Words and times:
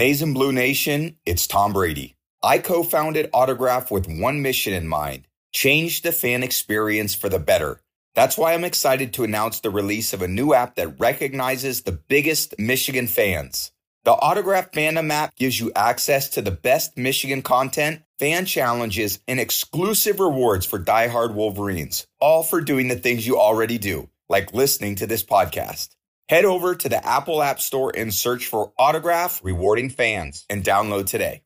And 0.00 0.32
Blue 0.32 0.50
Nation, 0.50 1.18
it's 1.26 1.46
Tom 1.46 1.74
Brady. 1.74 2.16
I 2.42 2.56
co 2.56 2.82
founded 2.82 3.28
Autograph 3.34 3.90
with 3.90 4.08
one 4.08 4.40
mission 4.40 4.72
in 4.72 4.88
mind 4.88 5.26
change 5.52 6.00
the 6.00 6.10
fan 6.10 6.42
experience 6.42 7.14
for 7.14 7.28
the 7.28 7.38
better. 7.38 7.82
That's 8.14 8.38
why 8.38 8.54
I'm 8.54 8.64
excited 8.64 9.12
to 9.12 9.24
announce 9.24 9.60
the 9.60 9.68
release 9.68 10.14
of 10.14 10.22
a 10.22 10.26
new 10.28 10.54
app 10.54 10.76
that 10.76 10.98
recognizes 10.98 11.82
the 11.82 11.92
biggest 11.92 12.58
Michigan 12.58 13.08
fans. 13.08 13.72
The 14.04 14.12
Autograph 14.12 14.72
Fandom 14.72 15.10
app 15.10 15.36
gives 15.36 15.60
you 15.60 15.70
access 15.76 16.30
to 16.30 16.40
the 16.40 16.50
best 16.50 16.96
Michigan 16.96 17.42
content, 17.42 18.00
fan 18.18 18.46
challenges, 18.46 19.20
and 19.28 19.38
exclusive 19.38 20.18
rewards 20.18 20.64
for 20.64 20.78
diehard 20.78 21.34
Wolverines, 21.34 22.06
all 22.18 22.42
for 22.42 22.62
doing 22.62 22.88
the 22.88 22.96
things 22.96 23.26
you 23.26 23.38
already 23.38 23.76
do, 23.76 24.08
like 24.30 24.54
listening 24.54 24.94
to 24.94 25.06
this 25.06 25.22
podcast. 25.22 25.90
Head 26.30 26.44
over 26.44 26.76
to 26.76 26.88
the 26.88 27.04
Apple 27.04 27.42
App 27.42 27.60
Store 27.60 27.92
and 27.92 28.14
search 28.14 28.46
for 28.46 28.72
Autograph 28.78 29.40
Rewarding 29.42 29.90
Fans 29.90 30.46
and 30.48 30.62
download 30.62 31.06
today. 31.06 31.42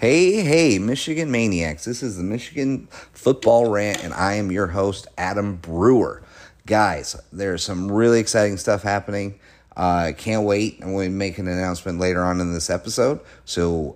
Hey, 0.00 0.42
hey, 0.42 0.80
Michigan 0.80 1.30
Maniacs. 1.30 1.84
This 1.84 2.02
is 2.02 2.16
the 2.16 2.24
Michigan 2.24 2.88
Football 3.12 3.70
Rant, 3.70 4.02
and 4.02 4.12
I 4.12 4.34
am 4.34 4.50
your 4.50 4.66
host, 4.66 5.06
Adam 5.16 5.54
Brewer. 5.54 6.24
Guys, 6.66 7.14
there's 7.32 7.62
some 7.62 7.92
really 7.92 8.18
exciting 8.18 8.56
stuff 8.56 8.82
happening. 8.82 9.38
I 9.76 10.10
uh, 10.10 10.12
can't 10.14 10.42
wait. 10.42 10.80
I'm 10.82 10.90
going 10.92 11.12
to 11.12 11.16
make 11.16 11.38
an 11.38 11.46
announcement 11.46 12.00
later 12.00 12.24
on 12.24 12.40
in 12.40 12.52
this 12.52 12.70
episode, 12.70 13.20
so 13.44 13.94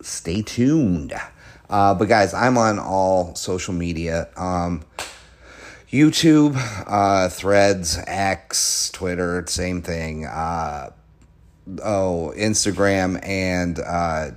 stay 0.00 0.40
tuned. 0.40 1.12
Uh, 1.68 1.94
but, 1.94 2.08
guys, 2.08 2.32
I'm 2.32 2.56
on 2.56 2.78
all 2.78 3.34
social 3.34 3.74
media. 3.74 4.30
Um, 4.34 4.82
YouTube, 5.90 6.56
uh, 6.86 7.28
Threads, 7.28 7.98
X, 8.06 8.90
Twitter, 8.90 9.44
same 9.46 9.82
thing. 9.82 10.26
Uh, 10.26 10.90
oh, 11.82 12.32
Instagram 12.36 13.24
and 13.24 13.78
uh, 13.78 14.30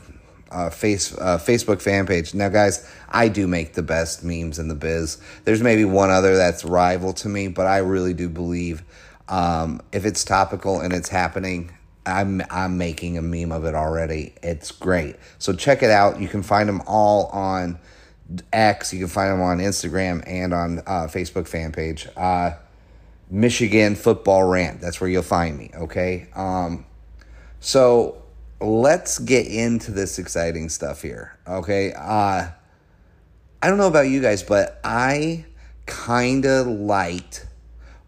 uh, 0.51 0.69
face 0.69 1.15
uh, 1.17 1.37
Facebook 1.37 1.81
fan 1.81 2.05
page. 2.05 2.33
Now, 2.33 2.49
guys, 2.49 2.87
I 3.09 3.29
do 3.29 3.47
make 3.47 3.73
the 3.73 3.81
best 3.81 4.23
memes 4.23 4.59
in 4.59 4.67
the 4.67 4.75
biz. 4.75 5.17
There's 5.45 5.61
maybe 5.61 5.85
one 5.85 6.11
other 6.11 6.35
that's 6.35 6.63
rival 6.63 7.13
to 7.13 7.29
me, 7.29 7.47
but 7.47 7.65
I 7.65 7.77
really 7.79 8.13
do 8.13 8.29
believe 8.29 8.83
um, 9.27 9.81
if 9.91 10.05
it's 10.05 10.23
topical 10.23 10.79
and 10.79 10.93
it's 10.93 11.09
happening, 11.09 11.71
I'm 12.05 12.41
I'm 12.49 12.77
making 12.77 13.17
a 13.17 13.21
meme 13.21 13.51
of 13.51 13.65
it 13.65 13.75
already. 13.75 14.33
It's 14.41 14.71
great. 14.71 15.15
So 15.37 15.53
check 15.53 15.83
it 15.83 15.91
out. 15.91 16.19
You 16.19 16.27
can 16.27 16.43
find 16.43 16.67
them 16.67 16.81
all 16.87 17.27
on 17.27 17.79
X. 18.53 18.93
You 18.93 18.99
can 18.99 19.07
find 19.07 19.31
them 19.31 19.41
on 19.41 19.59
Instagram 19.59 20.23
and 20.27 20.53
on 20.53 20.79
uh, 20.79 21.07
Facebook 21.07 21.47
fan 21.47 21.71
page. 21.71 22.07
Uh, 22.15 22.51
Michigan 23.29 23.95
Football 23.95 24.45
Rant. 24.45 24.81
That's 24.81 24.99
where 24.99 25.09
you'll 25.09 25.21
find 25.21 25.57
me. 25.57 25.71
Okay. 25.75 26.27
Um, 26.35 26.85
so 27.59 28.23
let's 28.59 29.19
get 29.19 29.47
into 29.47 29.91
this 29.91 30.19
exciting 30.19 30.69
stuff 30.69 31.01
here. 31.01 31.37
Okay. 31.47 31.93
Uh, 31.93 32.49
I 33.61 33.67
don't 33.67 33.77
know 33.77 33.87
about 33.87 34.07
you 34.07 34.21
guys, 34.21 34.41
but 34.41 34.79
I 34.83 35.45
kind 35.85 36.45
of 36.45 36.67
liked 36.67 37.47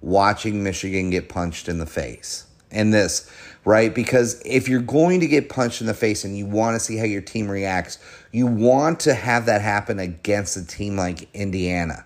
watching 0.01 0.63
Michigan 0.63 1.09
get 1.09 1.29
punched 1.29 1.67
in 1.67 1.77
the 1.77 1.85
face. 1.85 2.45
And 2.71 2.93
this, 2.93 3.29
right? 3.65 3.93
Because 3.93 4.41
if 4.45 4.69
you're 4.69 4.81
going 4.81 5.19
to 5.19 5.27
get 5.27 5.49
punched 5.49 5.81
in 5.81 5.87
the 5.87 5.93
face 5.93 6.23
and 6.23 6.37
you 6.37 6.45
want 6.45 6.75
to 6.75 6.79
see 6.79 6.97
how 6.97 7.03
your 7.03 7.21
team 7.21 7.49
reacts, 7.49 7.97
you 8.31 8.47
want 8.47 9.01
to 9.01 9.13
have 9.13 9.45
that 9.47 9.61
happen 9.61 9.99
against 9.99 10.55
a 10.57 10.65
team 10.65 10.95
like 10.95 11.27
Indiana, 11.33 12.05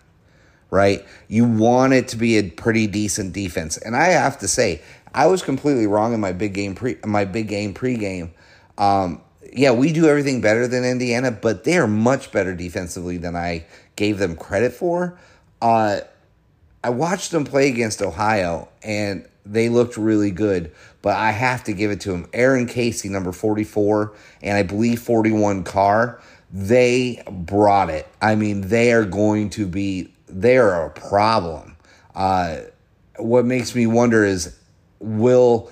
right? 0.72 1.06
You 1.28 1.46
want 1.46 1.94
it 1.94 2.08
to 2.10 2.18
be 2.18 2.38
a 2.38 2.50
pretty 2.50 2.88
decent 2.88 3.34
defense. 3.34 3.78
And 3.78 3.96
I 3.96 4.06
have 4.06 4.40
to 4.40 4.48
say, 4.48 4.82
I 5.14 5.28
was 5.28 5.42
completely 5.42 5.88
wrong 5.88 6.14
in 6.14 6.20
my 6.20 6.34
big 6.34 6.54
game 6.54 6.76
pre 6.76 6.98
my 7.06 7.26
big 7.26 7.48
game 7.48 7.74
pregame. 7.74 8.32
Um, 8.78 9.22
yeah, 9.54 9.72
we 9.72 9.94
do 9.94 10.08
everything 10.08 10.42
better 10.42 10.68
than 10.68 10.84
Indiana, 10.84 11.32
but 11.32 11.64
they 11.64 11.78
are 11.78 11.88
much 11.88 12.32
better 12.32 12.54
defensively 12.54 13.18
than 13.18 13.36
I 13.36 13.66
gave 13.96 14.18
them 14.18 14.36
credit 14.36 14.74
for. 14.74 15.18
Uh, 15.62 16.02
I 16.86 16.90
watched 16.90 17.32
them 17.32 17.46
play 17.46 17.68
against 17.68 18.04
Ohio, 18.04 18.70
and 18.84 19.28
they 19.44 19.70
looked 19.70 19.98
really 19.98 20.30
good, 20.30 20.72
but 21.02 21.16
I 21.16 21.32
have 21.32 21.64
to 21.64 21.74
give 21.74 21.90
it 21.90 22.00
to 22.02 22.12
them. 22.12 22.30
Aaron 22.32 22.68
Casey, 22.68 23.10
number 23.10 23.32
44, 23.32 24.14
and 24.44 24.56
I 24.56 24.62
believe 24.62 25.02
41 25.02 25.64
Carr, 25.64 26.22
they 26.54 27.24
brought 27.28 27.90
it. 27.90 28.08
I 28.22 28.36
mean, 28.36 28.68
they 28.68 28.94
are 28.94 29.04
going 29.04 29.50
to 29.52 29.66
be, 29.66 30.14
they 30.28 30.60
are 30.60 30.86
a 30.86 30.92
problem. 30.92 31.76
Uh, 32.14 32.58
what 33.18 33.46
makes 33.46 33.74
me 33.74 33.88
wonder 33.88 34.24
is 34.24 34.56
will 35.00 35.72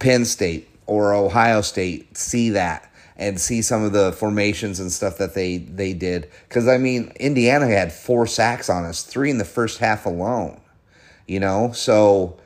Penn 0.00 0.24
State 0.24 0.68
or 0.86 1.14
Ohio 1.14 1.60
State 1.60 2.16
see 2.16 2.50
that? 2.50 2.89
And 3.20 3.40
see 3.40 3.62
some 3.62 3.84
of 3.84 3.92
the 3.92 4.12
formations 4.12 4.80
and 4.80 4.90
stuff 4.90 5.18
that 5.18 5.34
they 5.34 5.58
they 5.58 5.92
did 5.92 6.28
because 6.48 6.66
I 6.66 6.78
mean 6.78 7.12
Indiana 7.20 7.68
had 7.68 7.92
four 7.92 8.26
sacks 8.26 8.68
on 8.68 8.84
us, 8.84 9.04
three 9.04 9.30
in 9.30 9.38
the 9.38 9.44
first 9.44 9.78
half 9.78 10.06
alone. 10.06 10.60
You 11.28 11.38
know, 11.38 11.70
so 11.70 12.40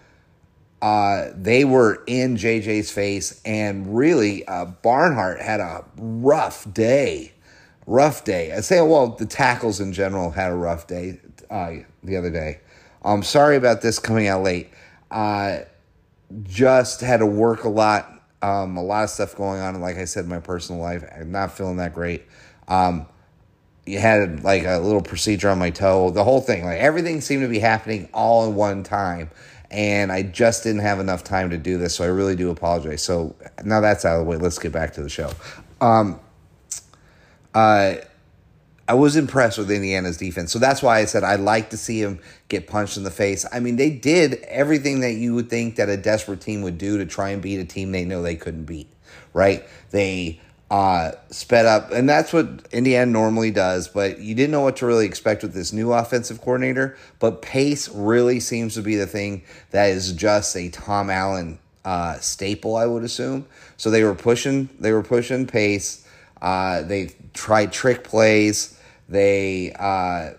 uh, 0.84 1.30
they 1.34 1.64
were 1.64 2.02
in 2.06 2.36
JJ's 2.36 2.90
face, 2.90 3.40
and 3.46 3.96
really, 3.96 4.46
uh, 4.46 4.66
Barnhart 4.66 5.40
had 5.40 5.60
a 5.60 5.82
rough 5.96 6.70
day. 6.74 7.32
Rough 7.86 8.24
day. 8.24 8.52
I'd 8.52 8.66
say, 8.66 8.82
well, 8.82 9.08
the 9.08 9.24
tackles 9.24 9.80
in 9.80 9.94
general 9.94 10.30
had 10.30 10.52
a 10.52 10.54
rough 10.54 10.86
day 10.86 11.20
uh, 11.48 11.76
the 12.02 12.18
other 12.18 12.30
day. 12.30 12.60
I'm 13.02 13.12
um, 13.12 13.22
sorry 13.22 13.56
about 13.56 13.80
this 13.80 13.98
coming 13.98 14.28
out 14.28 14.42
late. 14.42 14.68
Uh, 15.10 15.60
just 16.42 17.00
had 17.00 17.20
to 17.20 17.26
work 17.26 17.64
a 17.64 17.70
lot, 17.70 18.13
um, 18.44 18.77
a 18.77 18.82
lot 18.82 19.05
of 19.05 19.10
stuff 19.10 19.34
going 19.37 19.60
on. 19.60 19.81
Like 19.81 19.97
I 19.97 20.05
said, 20.05 20.27
my 20.27 20.41
personal 20.41 20.81
life, 20.81 21.05
I'm 21.15 21.32
not 21.32 21.56
feeling 21.56 21.77
that 21.77 21.94
great. 21.94 22.25
Um, 22.69 23.06
you 23.87 23.99
had 23.99 24.44
like 24.44 24.65
a 24.65 24.78
little 24.78 25.03
procedure 25.03 25.50
on 25.50 25.59
my 25.59 25.71
toe, 25.71 26.10
the 26.10 26.25
whole 26.25 26.41
thing, 26.41 26.65
like 26.65 26.78
everything 26.78 27.21
seemed 27.21 27.43
to 27.43 27.49
be 27.49 27.59
happening 27.59 28.09
all 28.12 28.47
in 28.47 28.54
one 28.54 28.83
time 28.83 29.31
and 29.71 30.12
I 30.12 30.22
just 30.22 30.62
didn't 30.62 30.83
have 30.83 31.00
enough 31.00 31.25
time 31.25 31.50
to 31.50 31.59
do 31.59 31.78
this, 31.78 31.97
so 31.97 32.04
I 32.04 32.06
really 32.06 32.37
do 32.37 32.50
apologize. 32.50 33.03
So 33.03 33.34
now 33.65 33.81
that's 33.81 34.04
out 34.04 34.21
of 34.21 34.25
the 34.25 34.31
way. 34.31 34.37
Let's 34.37 34.59
get 34.59 34.71
back 34.71 34.93
to 34.94 35.03
the 35.03 35.09
show. 35.09 35.33
Um, 35.81 36.21
uh, 37.54 37.97
I 38.87 38.95
was 38.95 39.17
impressed 39.17 39.56
with 39.56 39.71
Indiana's 39.71 40.19
defense, 40.19 40.53
so 40.53 40.59
that's 40.59 40.83
why 40.83 40.99
I 40.99 41.06
said 41.06 41.25
I'd 41.25 41.41
like 41.41 41.71
to 41.71 41.77
see 41.77 42.00
him 42.00 42.21
get 42.49 42.67
punched 42.67 42.97
in 42.97 43.03
the 43.03 43.11
face. 43.11 43.47
I 43.50 43.61
mean, 43.61 43.77
they 43.77 43.91
did 43.91 44.34
everything 44.43 45.00
that 45.00 45.12
you 45.12 45.34
would 45.34 45.49
think 45.49 45.77
that 45.77 45.89
a 45.89 45.97
desperate 45.97 46.41
team 46.41 46.62
would 46.62 46.77
do 46.77 46.99
to 46.99 47.06
try 47.06 47.31
and 47.31 47.41
beat 47.41 47.61
a 47.61 47.65
team 47.65 47.93
they 47.93 48.05
know 48.05 48.22
they 48.22 48.37
couldn't 48.37 48.65
beat. 48.65 48.89
Right? 49.33 49.65
They 49.91 50.41
uh, 50.71 51.12
sped 51.31 51.67
up, 51.67 51.93
and 51.93 52.09
that's 52.09 52.33
what 52.33 52.69
Indiana 52.72 53.11
normally 53.11 53.50
does. 53.50 53.89
But 53.89 54.19
you 54.19 54.34
didn't 54.34 54.50
know 54.50 54.61
what 54.61 54.77
to 54.77 54.87
really 54.87 55.06
expect 55.06 55.43
with 55.43 55.55
this 55.55 55.72
new 55.72 55.93
offensive 55.93 56.41
coordinator. 56.41 56.97
But 57.21 57.43
pace 57.43 57.89
really 57.89 58.41
seems 58.41 58.75
to 58.75 58.83
be 58.83 58.97
the 58.97 59.06
thing 59.06 59.45
that 59.71 59.91
is 59.91 60.12
just 60.12 60.56
a 60.56 60.69
Tom 60.69 61.11
Allen 61.11 61.59
uh, 61.84 62.19
staple, 62.19 62.77
I 62.77 62.87
would 62.87 63.05
assume. 63.05 63.47
So 63.77 63.91
they 63.91 64.05
were 64.05 64.15
pushing, 64.15 64.69
they 64.78 64.93
were 64.93 65.03
pushing 65.03 65.47
pace. 65.47 66.03
Uh, 66.44 66.82
they 66.82 67.10
tried 67.32 67.72
trick 67.72 68.05
plays. 68.05 68.78
They 69.09 69.72
uh, 69.72 70.32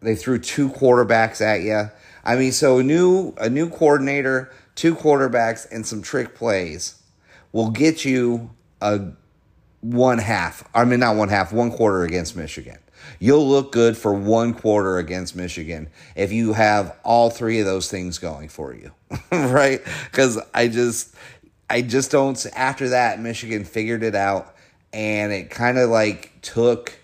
they 0.00 0.14
threw 0.14 0.38
two 0.38 0.68
quarterbacks 0.68 1.40
at 1.40 1.62
you. 1.62 1.90
I 2.22 2.36
mean, 2.36 2.52
so 2.52 2.78
a 2.78 2.82
new 2.84 3.34
a 3.36 3.50
new 3.50 3.68
coordinator, 3.68 4.52
two 4.76 4.94
quarterbacks, 4.94 5.66
and 5.72 5.84
some 5.84 6.02
trick 6.02 6.36
plays 6.36 7.02
will 7.50 7.70
get 7.70 8.04
you 8.04 8.50
a 8.80 9.08
one 9.80 10.18
half. 10.18 10.62
I 10.72 10.84
mean, 10.84 11.00
not 11.00 11.16
one 11.16 11.30
half, 11.30 11.52
one 11.52 11.72
quarter 11.72 12.04
against 12.04 12.36
Michigan. 12.36 12.78
You'll 13.18 13.48
look 13.48 13.72
good 13.72 13.96
for 13.96 14.14
one 14.14 14.54
quarter 14.54 14.98
against 14.98 15.34
Michigan 15.34 15.88
if 16.14 16.30
you 16.30 16.52
have 16.52 16.96
all 17.02 17.28
three 17.28 17.58
of 17.58 17.66
those 17.66 17.90
things 17.90 18.18
going 18.18 18.48
for 18.48 18.72
you, 18.72 18.92
right? 19.32 19.80
Because 20.04 20.38
I 20.54 20.68
just, 20.68 21.12
I 21.68 21.82
just 21.82 22.12
don't. 22.12 22.46
After 22.54 22.90
that, 22.90 23.18
Michigan 23.18 23.64
figured 23.64 24.04
it 24.04 24.14
out, 24.14 24.54
and 24.92 25.32
it 25.32 25.50
kind 25.50 25.78
of 25.78 25.90
like 25.90 26.32
took 26.42 26.94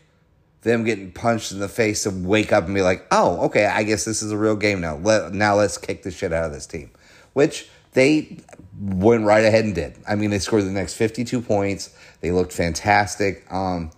them 0.63 0.85
getting 0.85 1.13
punched 1.13 1.53
in 1.53 1.61
the 1.61 1.69
face 1.69 2.03
to 2.03 2.11
wake 2.11 2.53
up 2.53 2.65
and 2.65 2.75
be 2.75 2.83
like, 2.83 3.07
"Oh, 3.11 3.47
okay, 3.47 3.67
I 3.67 3.85
guess 3.85 4.05
this 4.05 4.23
is 4.23 4.33
a 4.33 4.37
real 4.37 4.57
game 4.57 4.81
now. 4.81 4.97
Let 4.97 5.33
now 5.33 5.55
let's 5.57 5.79
kick 5.79 6.03
the 6.03 6.11
shit 6.11 6.33
out 6.33 6.45
of 6.45 6.53
this 6.53 6.67
team," 6.67 6.91
which 7.33 7.69
they 7.93 8.39
went 8.79 9.25
right 9.25 9.45
ahead 9.45 9.65
and 9.65 9.75
did. 9.75 9.97
I 10.07 10.17
mean, 10.17 10.31
they 10.31 10.39
scored 10.39 10.65
the 10.65 10.71
next 10.71 10.95
52 10.95 11.41
points. 11.41 11.91
They 12.21 12.31
looked 12.31 12.53
fantastic. 12.53 13.51
Um, 13.51 13.91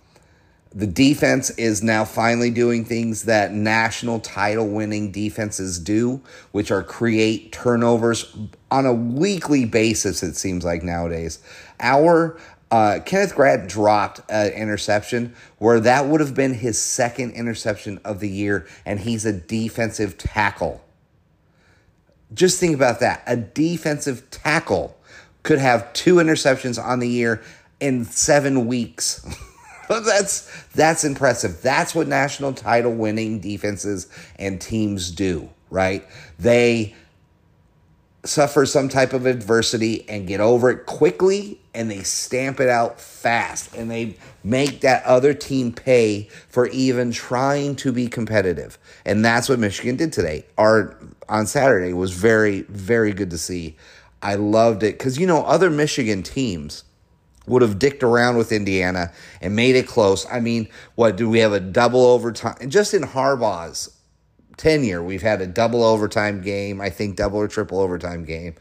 the 0.73 0.87
defense 0.87 1.49
is 1.51 1.81
now 1.81 2.05
finally 2.05 2.51
doing 2.51 2.85
things 2.85 3.23
that 3.23 3.51
national 3.51 4.19
title 4.19 4.67
winning 4.67 5.11
defenses 5.11 5.79
do, 5.79 6.21
which 6.51 6.69
are 6.69 6.83
create 6.83 7.51
turnovers 7.51 8.35
on 8.69 8.85
a 8.85 8.93
weekly 8.93 9.65
basis, 9.65 10.21
it 10.21 10.35
seems 10.35 10.63
like 10.63 10.83
nowadays. 10.83 11.39
Our 11.79 12.39
uh, 12.71 12.99
Kenneth 13.05 13.35
Grant 13.35 13.67
dropped 13.67 14.21
an 14.29 14.51
interception 14.51 15.35
where 15.57 15.79
that 15.79 16.05
would 16.05 16.21
have 16.21 16.35
been 16.35 16.53
his 16.53 16.79
second 16.79 17.31
interception 17.31 17.99
of 18.05 18.19
the 18.19 18.29
year, 18.29 18.67
and 18.85 18.99
he's 18.99 19.25
a 19.25 19.33
defensive 19.33 20.17
tackle. 20.17 20.83
Just 22.33 22.59
think 22.59 22.75
about 22.75 22.99
that. 22.99 23.23
A 23.25 23.35
defensive 23.35 24.29
tackle 24.29 24.95
could 25.41 25.59
have 25.59 25.91
two 25.93 26.15
interceptions 26.15 26.83
on 26.83 26.99
the 26.99 27.09
year 27.09 27.41
in 27.79 28.05
seven 28.05 28.67
weeks. 28.67 29.25
that's 29.89 30.65
that's 30.73 31.03
impressive. 31.03 31.61
That's 31.63 31.95
what 31.95 32.07
national 32.07 32.53
title 32.53 32.93
winning 32.93 33.39
defenses 33.39 34.07
and 34.37 34.61
teams 34.61 35.09
do, 35.09 35.49
right? 35.71 36.05
They 36.37 36.95
suffer 38.25 38.65
some 38.65 38.89
type 38.89 39.13
of 39.13 39.25
adversity 39.25 40.07
and 40.09 40.27
get 40.27 40.41
over 40.41 40.69
it 40.69 40.85
quickly 40.85 41.59
and 41.73 41.89
they 41.89 42.03
stamp 42.03 42.59
it 42.59 42.67
out 42.67 42.99
fast 42.99 43.73
and 43.75 43.89
they 43.89 44.17
make 44.43 44.81
that 44.81 45.03
other 45.05 45.33
team 45.33 45.71
pay 45.71 46.27
for 46.49 46.67
even 46.67 47.11
trying 47.11 47.75
to 47.77 47.91
be 47.91 48.07
competitive. 48.07 48.77
And 49.05 49.23
that's 49.23 49.47
what 49.47 49.59
Michigan 49.59 49.95
did 49.95 50.11
today. 50.11 50.45
Our 50.57 50.97
on 51.29 51.45
Saturday 51.47 51.93
was 51.93 52.11
very 52.11 52.61
very 52.63 53.13
good 53.13 53.29
to 53.29 53.37
see. 53.37 53.77
I 54.21 54.35
loved 54.35 54.83
it 54.83 54.99
cuz 54.99 55.17
you 55.17 55.25
know 55.27 55.43
other 55.43 55.69
Michigan 55.69 56.23
teams 56.23 56.83
would 57.47 57.61
have 57.61 57.79
dicked 57.79 58.03
around 58.03 58.37
with 58.37 58.51
Indiana 58.51 59.11
and 59.41 59.55
made 59.55 59.75
it 59.75 59.87
close. 59.87 60.25
I 60.31 60.39
mean, 60.39 60.67
what 60.95 61.17
do 61.17 61.29
we 61.29 61.39
have 61.39 61.53
a 61.53 61.59
double 61.59 62.05
overtime 62.05 62.69
just 62.69 62.93
in 62.93 63.03
Harbaugh's 63.03 63.89
tenure, 64.59 65.01
we've 65.01 65.21
had 65.21 65.41
a 65.41 65.47
double 65.47 65.83
overtime 65.83 66.41
game, 66.41 66.79
I 66.81 66.89
think 66.89 67.15
double 67.15 67.39
or 67.39 67.47
triple 67.47 67.79
overtime 67.79 68.25
game. 68.25 68.55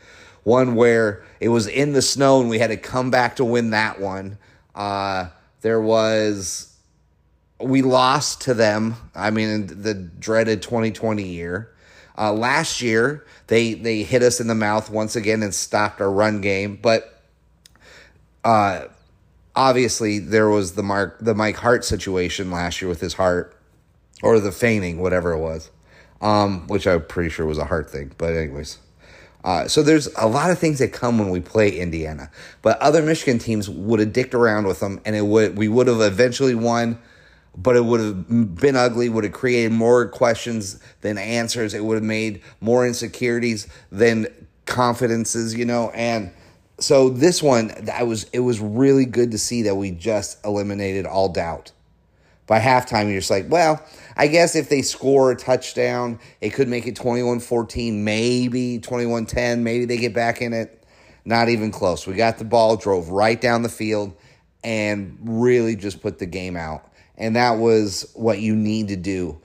One 0.45 0.77
where 0.77 1.25
it 1.41 1.49
was 1.51 1.67
in 1.67 1.93
the 1.93 2.01
snow 2.01 2.41
and 2.41 2.49
we 2.49 2.59
had 2.59 2.69
to 2.69 2.77
come 2.77 3.11
back 3.11 3.37
to 3.37 3.45
win 3.45 3.71
that 3.71 4.01
one. 4.01 4.39
Uh, 4.75 5.29
there 5.61 5.81
was, 5.81 6.75
we 7.61 7.83
lost 7.83 8.43
to 8.43 8.55
them. 8.55 8.95
I 9.15 9.31
mean, 9.31 9.67
the 9.67 9.93
dreaded 9.93 10.63
2020 10.63 11.23
year. 11.23 11.75
Uh, 12.17 12.33
last 12.33 12.81
year, 12.81 13.25
they 13.47 13.75
they 13.75 14.03
hit 14.03 14.25
us 14.25 14.41
in 14.41 14.49
the 14.49 14.55
mouth 14.55 14.91
once 14.91 15.15
again 15.15 15.41
and 15.41 15.55
stopped 15.55 16.01
our 16.01 16.11
run 16.11 16.41
game. 16.41 16.77
But 16.83 17.23
uh, 18.43 18.87
obviously, 19.55 20.19
there 20.19 20.49
was 20.49 20.73
the 20.73 20.83
Mark 20.83 21.19
the 21.21 21.33
Mike 21.33 21.55
Hart 21.55 21.85
situation 21.85 22.51
last 22.51 22.83
year 22.83 22.89
with 22.89 23.01
his 23.01 23.15
heart 23.15 23.57
or 24.21 24.41
the 24.41 24.51
feigning, 24.51 24.99
whatever 25.01 25.31
it 25.31 25.39
was 25.39 25.71
um, 26.21 26.67
which 26.67 26.87
I'm 26.87 27.05
pretty 27.05 27.31
sure 27.31 27.47
was 27.47 27.59
a 27.59 27.65
hard 27.65 27.89
thing. 27.89 28.13
But 28.19 28.35
anyways, 28.35 28.79
uh, 29.45 29.69
so 29.69 29.83
there's 29.83 30.09
a 30.17 30.27
lot 30.27 30.51
of 30.51 30.59
things 30.59 30.79
that 30.81 30.93
come 30.93 31.19
when 31.19 31.31
we 31.31 31.41
play 31.41 31.79
Indiana. 31.79 32.31
But 32.63 32.79
other 32.81 33.03
Michigan 33.03 33.39
teams 33.39 33.69
would 33.69 34.01
have 34.01 34.13
dicked 34.13 34.35
around 34.35 34.67
with 34.67 34.81
them, 34.81 35.01
and 35.05 35.15
it 35.15 35.27
would 35.27 35.57
we 35.57 35.69
would 35.69 35.87
have 35.87 36.01
eventually 36.01 36.55
won. 36.55 36.99
But 37.57 37.75
it 37.75 37.85
would 37.85 38.01
have 38.01 38.57
been 38.57 38.77
ugly. 38.77 39.09
Would 39.09 39.25
have 39.25 39.33
created 39.33 39.73
more 39.73 40.07
questions 40.07 40.81
than 41.01 41.19
answers. 41.19 41.75
It 41.75 41.85
would 41.85 41.95
have 41.95 42.05
made 42.05 42.43
more 42.61 42.87
insecurities 42.87 43.67
than 43.91 44.27
confidences. 44.65 45.55
You 45.55 45.65
know, 45.65 45.91
and 45.91 46.31
so 46.79 47.09
this 47.09 47.43
one, 47.43 47.73
I 47.93 48.05
was 48.05 48.25
it 48.33 48.41
was 48.41 48.61
really 48.61 49.05
good 49.05 49.33
to 49.33 49.39
see 49.39 49.63
that 49.63 49.75
we 49.75 49.91
just 49.91 50.45
eliminated 50.45 51.07
all 51.07 51.29
doubt. 51.29 51.73
By 52.49 52.61
halftime, 52.61 53.05
you're 53.11 53.21
just 53.21 53.31
like, 53.31 53.47
well, 53.49 53.85
I 54.17 54.27
guess 54.27 54.57
if 54.57 54.71
they 54.71 54.83
score 54.83 55.31
a 55.31 55.37
touchdown, 55.37 56.19
it 56.41 56.51
could 56.51 56.67
make 56.67 56.87
it 56.87 56.97
21 56.97 57.41
14, 57.41 58.05
maybe 58.05 58.81
21 58.81 59.27
10. 59.27 59.63
Maybe 59.63 59.85
they 59.85 59.99
get 59.99 60.15
back 60.15 60.43
in 60.43 60.53
it. 60.55 60.83
Not 61.27 61.51
even 61.51 61.71
close. 61.71 62.07
We 62.07 62.15
got 62.15 62.39
the 62.39 62.45
ball, 62.45 62.77
drove 62.77 63.11
right 63.11 63.39
down 63.39 63.63
the 63.63 63.69
field, 63.69 64.17
and 64.65 65.19
really 65.21 65.77
just 65.77 66.01
put 66.01 66.19
the 66.19 66.27
game 66.27 66.57
out. 66.57 66.91
And 67.19 67.37
that 67.37 67.59
was 67.59 68.11
what 68.15 68.41
you 68.41 68.57
need 68.57 68.89
to 68.89 68.97
do. 68.97 69.41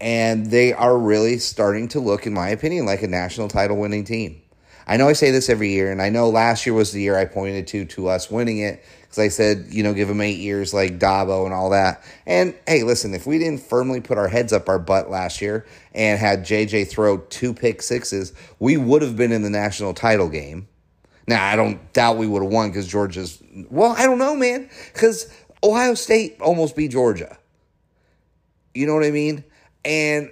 And 0.00 0.50
they 0.50 0.74
are 0.74 0.98
really 0.98 1.38
starting 1.38 1.88
to 1.88 2.00
look, 2.00 2.26
in 2.26 2.34
my 2.34 2.50
opinion, 2.50 2.84
like 2.84 3.02
a 3.02 3.08
national 3.08 3.48
title 3.48 3.78
winning 3.78 4.04
team. 4.04 4.42
I 4.86 4.98
know 4.98 5.08
I 5.08 5.14
say 5.14 5.30
this 5.30 5.48
every 5.48 5.70
year, 5.70 5.90
and 5.90 6.02
I 6.02 6.10
know 6.10 6.28
last 6.28 6.66
year 6.66 6.74
was 6.74 6.92
the 6.92 7.00
year 7.00 7.16
I 7.16 7.24
pointed 7.24 7.66
to 7.68 7.86
to 7.86 8.08
us 8.08 8.30
winning 8.30 8.58
it 8.58 8.84
because 9.14 9.24
I 9.24 9.28
said, 9.28 9.66
you 9.70 9.84
know, 9.84 9.94
give 9.94 10.08
them 10.08 10.20
eight 10.20 10.38
years 10.38 10.74
like 10.74 10.98
Dabo 10.98 11.44
and 11.44 11.54
all 11.54 11.70
that. 11.70 12.02
And 12.26 12.52
hey, 12.66 12.82
listen, 12.82 13.14
if 13.14 13.26
we 13.26 13.38
didn't 13.38 13.62
firmly 13.62 14.00
put 14.00 14.18
our 14.18 14.26
heads 14.26 14.52
up 14.52 14.68
our 14.68 14.80
butt 14.80 15.08
last 15.08 15.40
year 15.40 15.64
and 15.92 16.18
had 16.18 16.40
JJ 16.40 16.88
throw 16.88 17.18
two 17.18 17.54
pick 17.54 17.80
sixes, 17.80 18.32
we 18.58 18.76
would 18.76 19.02
have 19.02 19.16
been 19.16 19.30
in 19.30 19.42
the 19.42 19.50
national 19.50 19.94
title 19.94 20.28
game. 20.28 20.66
Now, 21.28 21.46
I 21.46 21.54
don't 21.54 21.92
doubt 21.92 22.16
we 22.16 22.26
would 22.26 22.42
have 22.42 22.50
won 22.50 22.70
because 22.70 22.88
Georgia's, 22.88 23.40
well, 23.70 23.94
I 23.96 24.04
don't 24.04 24.18
know, 24.18 24.34
man, 24.34 24.68
because 24.92 25.32
Ohio 25.62 25.94
State 25.94 26.40
almost 26.40 26.74
beat 26.74 26.90
Georgia. 26.90 27.38
You 28.74 28.86
know 28.86 28.94
what 28.94 29.04
I 29.04 29.12
mean? 29.12 29.44
And 29.84 30.30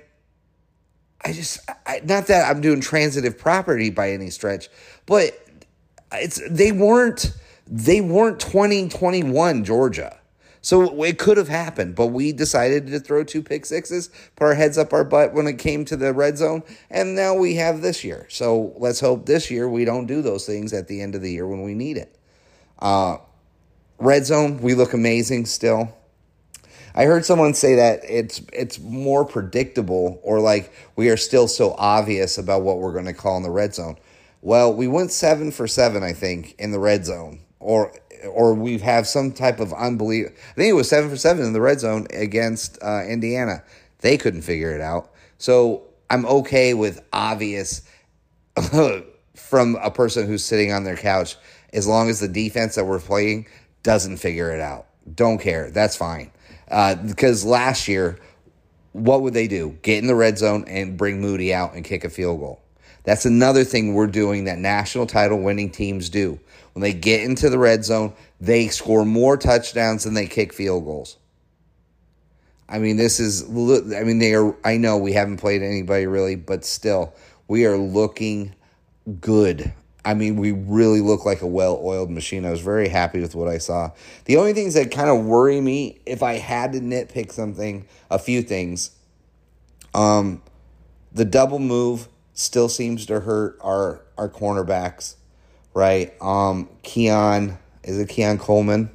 I 1.25 1.33
just, 1.33 1.61
I, 1.87 2.01
not 2.05 2.27
that 2.27 2.51
I'm 2.51 2.61
doing 2.61 2.81
transitive 2.81 3.39
property 3.39 3.91
by 3.91 4.11
any 4.11 4.31
stretch, 4.31 4.69
but 5.07 5.39
it's, 6.13 6.41
they 6.51 6.73
weren't 6.73 7.33
they 7.73 8.03
weren't 8.03 8.39
2021 8.39 9.65
Georgia. 9.65 10.19
So 10.61 11.03
it 11.03 11.19
could 11.19 11.39
have 11.39 11.49
happened, 11.49 11.97
but 11.97 12.09
we 12.09 12.31
decided 12.31 12.87
to 12.89 13.01
throw 13.01 13.25
two 13.25 13.43
pick 13.43 13.65
sixes, 13.67 14.11
put 14.37 14.45
our 14.45 14.55
heads 14.55 14.79
up 14.79 14.93
our 14.93 15.03
butt 15.03 15.33
when 15.33 15.49
it 15.49 15.59
came 15.59 15.85
to 15.87 15.97
the 15.97 16.13
red 16.13 16.39
zone, 16.39 16.63
and 16.89 17.17
now 17.17 17.35
we 17.35 17.57
have 17.57 17.81
this 17.81 18.05
year. 18.05 18.27
So 18.29 18.75
let's 18.77 19.01
hope 19.01 19.27
this 19.27 19.51
year 19.51 19.69
we 19.69 19.85
don't 19.85 20.07
do 20.07 20.23
those 20.23 20.47
things 20.47 20.73
at 20.73 20.87
the 20.87 21.01
end 21.01 21.17
of 21.17 21.23
the 21.23 21.33
year 21.33 21.49
when 21.49 21.63
we 21.63 21.75
need 21.75 21.97
it. 21.97 22.17
Uh, 22.79 23.17
red 23.99 24.27
zone, 24.27 24.61
we 24.61 24.75
look 24.75 24.93
amazing 24.93 25.47
still. 25.47 25.97
I 26.95 27.07
heard 27.07 27.25
someone 27.25 27.55
say 27.55 27.75
that 27.77 28.01
it's 28.07 28.43
it's 28.53 28.79
more 28.79 29.25
predictable, 29.25 30.21
or 30.23 30.41
like 30.41 30.73
we 30.95 31.09
are 31.09 31.17
still 31.17 31.49
so 31.49 31.75
obvious 31.79 32.37
about 32.37 32.63
what 32.63 32.79
we're 32.79 32.93
going 32.93 33.07
to 33.07 33.15
call 33.15 33.39
in 33.39 33.43
the 33.43 33.51
red 33.51 33.75
zone. 33.75 33.97
Well, 34.43 34.75
we 34.75 34.87
went 34.89 35.11
seven 35.11 35.51
for 35.51 35.67
seven, 35.67 36.03
I 36.03 36.13
think, 36.13 36.55
in 36.59 36.71
the 36.71 36.79
red 36.79 37.07
zone 37.07 37.41
or 37.63 37.93
or 38.29 38.55
we 38.55 38.79
have 38.79 39.07
some 39.07 39.33
type 39.33 39.61
of 39.61 39.73
unbelief. 39.73 40.29
I 40.29 40.55
think 40.55 40.71
it 40.71 40.75
was 40.75 40.89
seven 40.89 41.11
for 41.11 41.17
seven 41.17 41.45
in 41.45 41.53
the 41.53 41.61
red 41.61 41.81
zone 41.81 42.07
against 42.13 42.79
uh, 42.83 43.03
Indiana. 43.07 43.65
They 44.01 44.17
couldn't 44.17 44.43
figure 44.43 44.75
it 44.75 44.81
out. 44.81 45.13
So 45.39 45.83
I'm 46.09 46.25
okay 46.27 46.75
with 46.75 47.05
obvious 47.13 47.83
from 49.35 49.77
a 49.83 49.91
person 49.91 50.27
who's 50.27 50.45
sitting 50.45 50.73
on 50.73 50.85
their 50.85 50.97
couch 50.97 51.37
as 51.73 51.87
long 51.87 52.09
as 52.11 52.21
the 52.21 52.29
defense 52.29 52.75
that 52.75 52.85
we're 52.85 53.01
playing 53.01 53.47
doesn't 53.83 54.19
figure 54.19 54.53
it 54.53 54.61
out. 54.61 54.87
Don't 55.13 55.39
care. 55.39 55.71
That's 55.71 55.97
fine. 55.97 56.31
Uh, 56.71 56.95
because 56.95 57.45
last 57.45 57.89
year, 57.89 58.19
what 58.93 59.23
would 59.23 59.35
they 59.35 59.49
do? 59.49 59.79
Get 59.83 59.99
in 59.99 60.07
the 60.07 60.15
red 60.15 60.39
zone 60.39 60.65
and 60.69 60.97
bring 60.97 61.21
Moody 61.21 61.53
out 61.53 61.75
and 61.75 61.85
kick 61.85 62.05
a 62.05 62.11
field 62.11 62.41
goal. 62.41 62.61
That's 63.05 63.27
another 63.27 63.65
thing 63.65 63.95
we're 63.95 64.07
doing 64.07 64.45
that 64.45 64.59
national 64.59 65.07
title 65.07 65.41
winning 65.41 65.71
teams 65.71 66.09
do. 66.09 66.39
When 66.73 66.83
they 66.83 66.93
get 66.93 67.23
into 67.23 67.51
the 67.51 67.59
red 67.59 67.85
zone, 67.85 68.15
they 68.41 68.69
score 68.69 69.05
more 69.05 69.37
touchdowns 69.37 70.05
than 70.05 70.15
they 70.15 70.27
kick 70.27 70.53
field 70.53 70.85
goals. 70.85 71.19
I 72.69 72.79
mean, 72.79 72.97
this 72.97 73.21
is, 73.21 73.45
I 73.45 74.03
mean, 74.03 74.19
they 74.19 74.35
are, 74.35 74.57
I 74.65 74.79
know 74.79 74.97
we 74.97 75.13
haven't 75.13 75.37
played 75.37 75.63
anybody 75.63 76.07
really, 76.07 76.37
but 76.37 76.65
still, 76.65 77.15
we 77.47 77.67
are 77.67 77.77
looking 77.77 78.55
good. 79.21 79.73
I 80.05 80.15
mean, 80.15 80.37
we 80.37 80.53
really 80.53 81.01
look 81.01 81.27
like 81.27 81.43
a 81.43 81.47
well 81.47 81.79
oiled 81.83 82.11
machine. 82.11 82.47
I 82.47 82.51
was 82.51 82.61
very 82.61 82.89
happy 82.89 83.21
with 83.21 83.35
what 83.35 83.49
I 83.49 83.59
saw. 83.59 83.91
The 84.25 84.39
only 84.39 84.55
things 84.55 84.75
that 84.75 84.91
kind 84.91 85.11
of 85.11 85.25
worry 85.25 85.61
me, 85.61 86.01
if 86.07 86.23
I 86.23 86.35
had 86.35 86.73
to 86.73 86.81
nitpick 86.81 87.31
something, 87.31 87.87
a 88.11 88.19
few 88.19 88.43
things, 88.43 88.93
um, 89.95 90.43
the 91.13 91.27
double 91.27 91.59
move 91.59 92.09
still 92.33 92.71
seems 92.71 93.05
to 93.07 93.21
hurt 93.21 93.59
our, 93.61 94.01
our 94.17 94.31
cornerbacks 94.31 95.17
right? 95.75 96.15
Um, 96.21 96.69
Keon, 96.83 97.59
is 97.83 97.99
it 97.99 98.09
Keon 98.09 98.39
Coleman? 98.39 98.91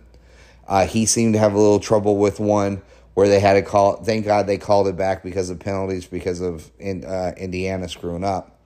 Uh, 0.67 0.85
he 0.85 1.05
seemed 1.05 1.33
to 1.33 1.39
have 1.39 1.53
a 1.53 1.57
little 1.57 1.79
trouble 1.79 2.17
with 2.17 2.39
one 2.39 2.81
where 3.13 3.27
they 3.27 3.39
had 3.39 3.53
to 3.53 3.61
call. 3.61 3.95
Thank 4.03 4.25
God 4.25 4.47
they 4.47 4.57
called 4.57 4.87
it 4.87 4.95
back 4.95 5.23
because 5.23 5.49
of 5.49 5.59
penalties 5.59 6.05
because 6.05 6.41
of 6.41 6.69
in, 6.77 7.05
uh, 7.05 7.33
Indiana 7.37 7.87
screwing 7.89 8.23
up. 8.23 8.59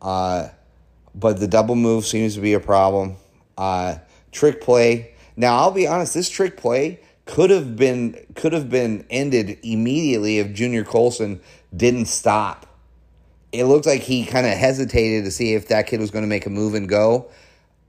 Uh, 0.00 0.48
but 1.14 1.38
the 1.38 1.46
double 1.46 1.76
move 1.76 2.04
seems 2.04 2.34
to 2.34 2.40
be 2.40 2.54
a 2.54 2.60
problem. 2.60 3.16
Uh, 3.56 3.96
trick 4.32 4.60
play. 4.60 5.14
Now 5.36 5.58
I'll 5.58 5.70
be 5.70 5.86
honest. 5.86 6.14
This 6.14 6.28
trick 6.28 6.56
play 6.56 7.00
could 7.26 7.50
have 7.50 7.76
been 7.76 8.18
could 8.34 8.52
have 8.52 8.68
been 8.68 9.06
ended 9.10 9.58
immediately 9.62 10.38
if 10.38 10.52
Junior 10.52 10.84
Colson 10.84 11.40
didn't 11.74 12.06
stop. 12.06 12.66
It 13.52 13.64
looked 13.64 13.86
like 13.86 14.00
he 14.00 14.26
kind 14.26 14.46
of 14.46 14.54
hesitated 14.54 15.24
to 15.24 15.30
see 15.30 15.54
if 15.54 15.68
that 15.68 15.86
kid 15.86 16.00
was 16.00 16.10
going 16.10 16.24
to 16.24 16.28
make 16.28 16.46
a 16.46 16.50
move 16.50 16.74
and 16.74 16.88
go 16.88 17.30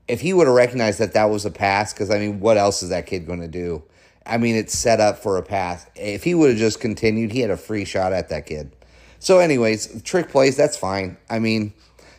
if 0.08 0.20
he 0.20 0.32
would 0.32 0.46
have 0.46 0.56
recognized 0.56 0.98
that 1.00 1.14
that 1.14 1.24
was 1.26 1.44
a 1.44 1.50
pass, 1.50 1.92
because 1.92 2.10
I 2.10 2.18
mean, 2.18 2.40
what 2.40 2.56
else 2.56 2.82
is 2.82 2.90
that 2.90 3.06
kid 3.06 3.26
going 3.26 3.40
to 3.40 3.48
do? 3.48 3.82
I 4.24 4.38
mean, 4.38 4.56
it's 4.56 4.76
set 4.76 5.00
up 5.00 5.18
for 5.18 5.36
a 5.36 5.42
pass. 5.42 5.86
If 5.94 6.24
he 6.24 6.34
would 6.34 6.50
have 6.50 6.58
just 6.58 6.80
continued, 6.80 7.32
he 7.32 7.40
had 7.40 7.50
a 7.50 7.56
free 7.56 7.84
shot 7.84 8.12
at 8.12 8.28
that 8.28 8.46
kid. 8.46 8.74
So, 9.18 9.38
anyways, 9.38 10.02
trick 10.02 10.28
plays, 10.28 10.56
that's 10.56 10.76
fine. 10.76 11.16
I 11.30 11.38
mean, 11.38 11.72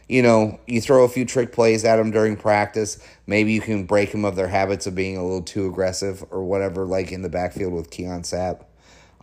you 0.08 0.22
know, 0.22 0.60
you 0.67 0.79
throw 0.79 1.03
a 1.03 1.10
few 1.10 1.25
trick 1.25 1.51
plays 1.51 1.84
at 1.84 1.98
them 1.98 2.12
during 2.12 2.38
practice. 2.38 2.98
Maybe 3.25 3.51
you 3.51 3.62
can 3.62 3.86
break 3.86 4.12
them 4.12 4.25
of 4.25 4.36
their 4.36 4.48
habits 4.48 4.88
of 4.88 4.96
being 4.96 5.17
a 5.17 5.24
little 5.24 5.41
too 5.41 5.67
aggressive 5.67 6.24
or 6.32 6.44
whatever, 6.44 6.86
like 6.86 7.12
in 7.12 7.22
the 7.22 7.29
backfield 7.29 7.74
with 7.74 7.89
Keon 7.89 8.22
Sabb. 8.22 8.63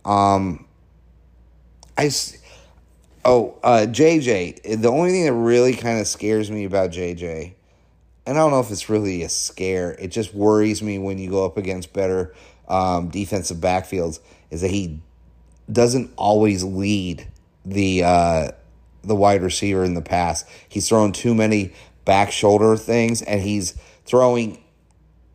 Um, 0.05 0.67
I, 1.97 2.11
oh, 3.25 3.57
uh, 3.63 3.87
JJ. 3.89 4.81
The 4.81 4.89
only 4.89 5.11
thing 5.11 5.25
that 5.25 5.33
really 5.33 5.73
kind 5.75 5.99
of 5.99 6.07
scares 6.07 6.51
me 6.51 6.65
about 6.65 6.91
JJ 6.91 7.55
and 8.25 8.37
I 8.37 8.41
don't 8.41 8.51
know 8.51 8.59
if 8.59 8.71
it's 8.71 8.89
really 8.89 9.23
a 9.23 9.29
scare. 9.29 9.91
It 9.91 10.07
just 10.07 10.33
worries 10.33 10.81
me 10.81 10.97
when 10.97 11.17
you 11.17 11.29
go 11.29 11.45
up 11.45 11.57
against 11.57 11.93
better 11.93 12.33
um, 12.67 13.09
defensive 13.09 13.57
backfields. 13.57 14.19
Is 14.49 14.61
that 14.61 14.71
he 14.71 14.99
doesn't 15.71 16.11
always 16.15 16.63
lead 16.63 17.27
the 17.65 18.03
uh, 18.03 18.51
the 19.03 19.15
wide 19.15 19.41
receiver 19.41 19.83
in 19.83 19.93
the 19.93 20.01
pass. 20.01 20.45
He's 20.67 20.87
throwing 20.87 21.11
too 21.11 21.35
many 21.35 21.73
back 22.03 22.31
shoulder 22.31 22.75
things, 22.77 23.21
and 23.21 23.41
he's 23.41 23.75
throwing 24.05 24.63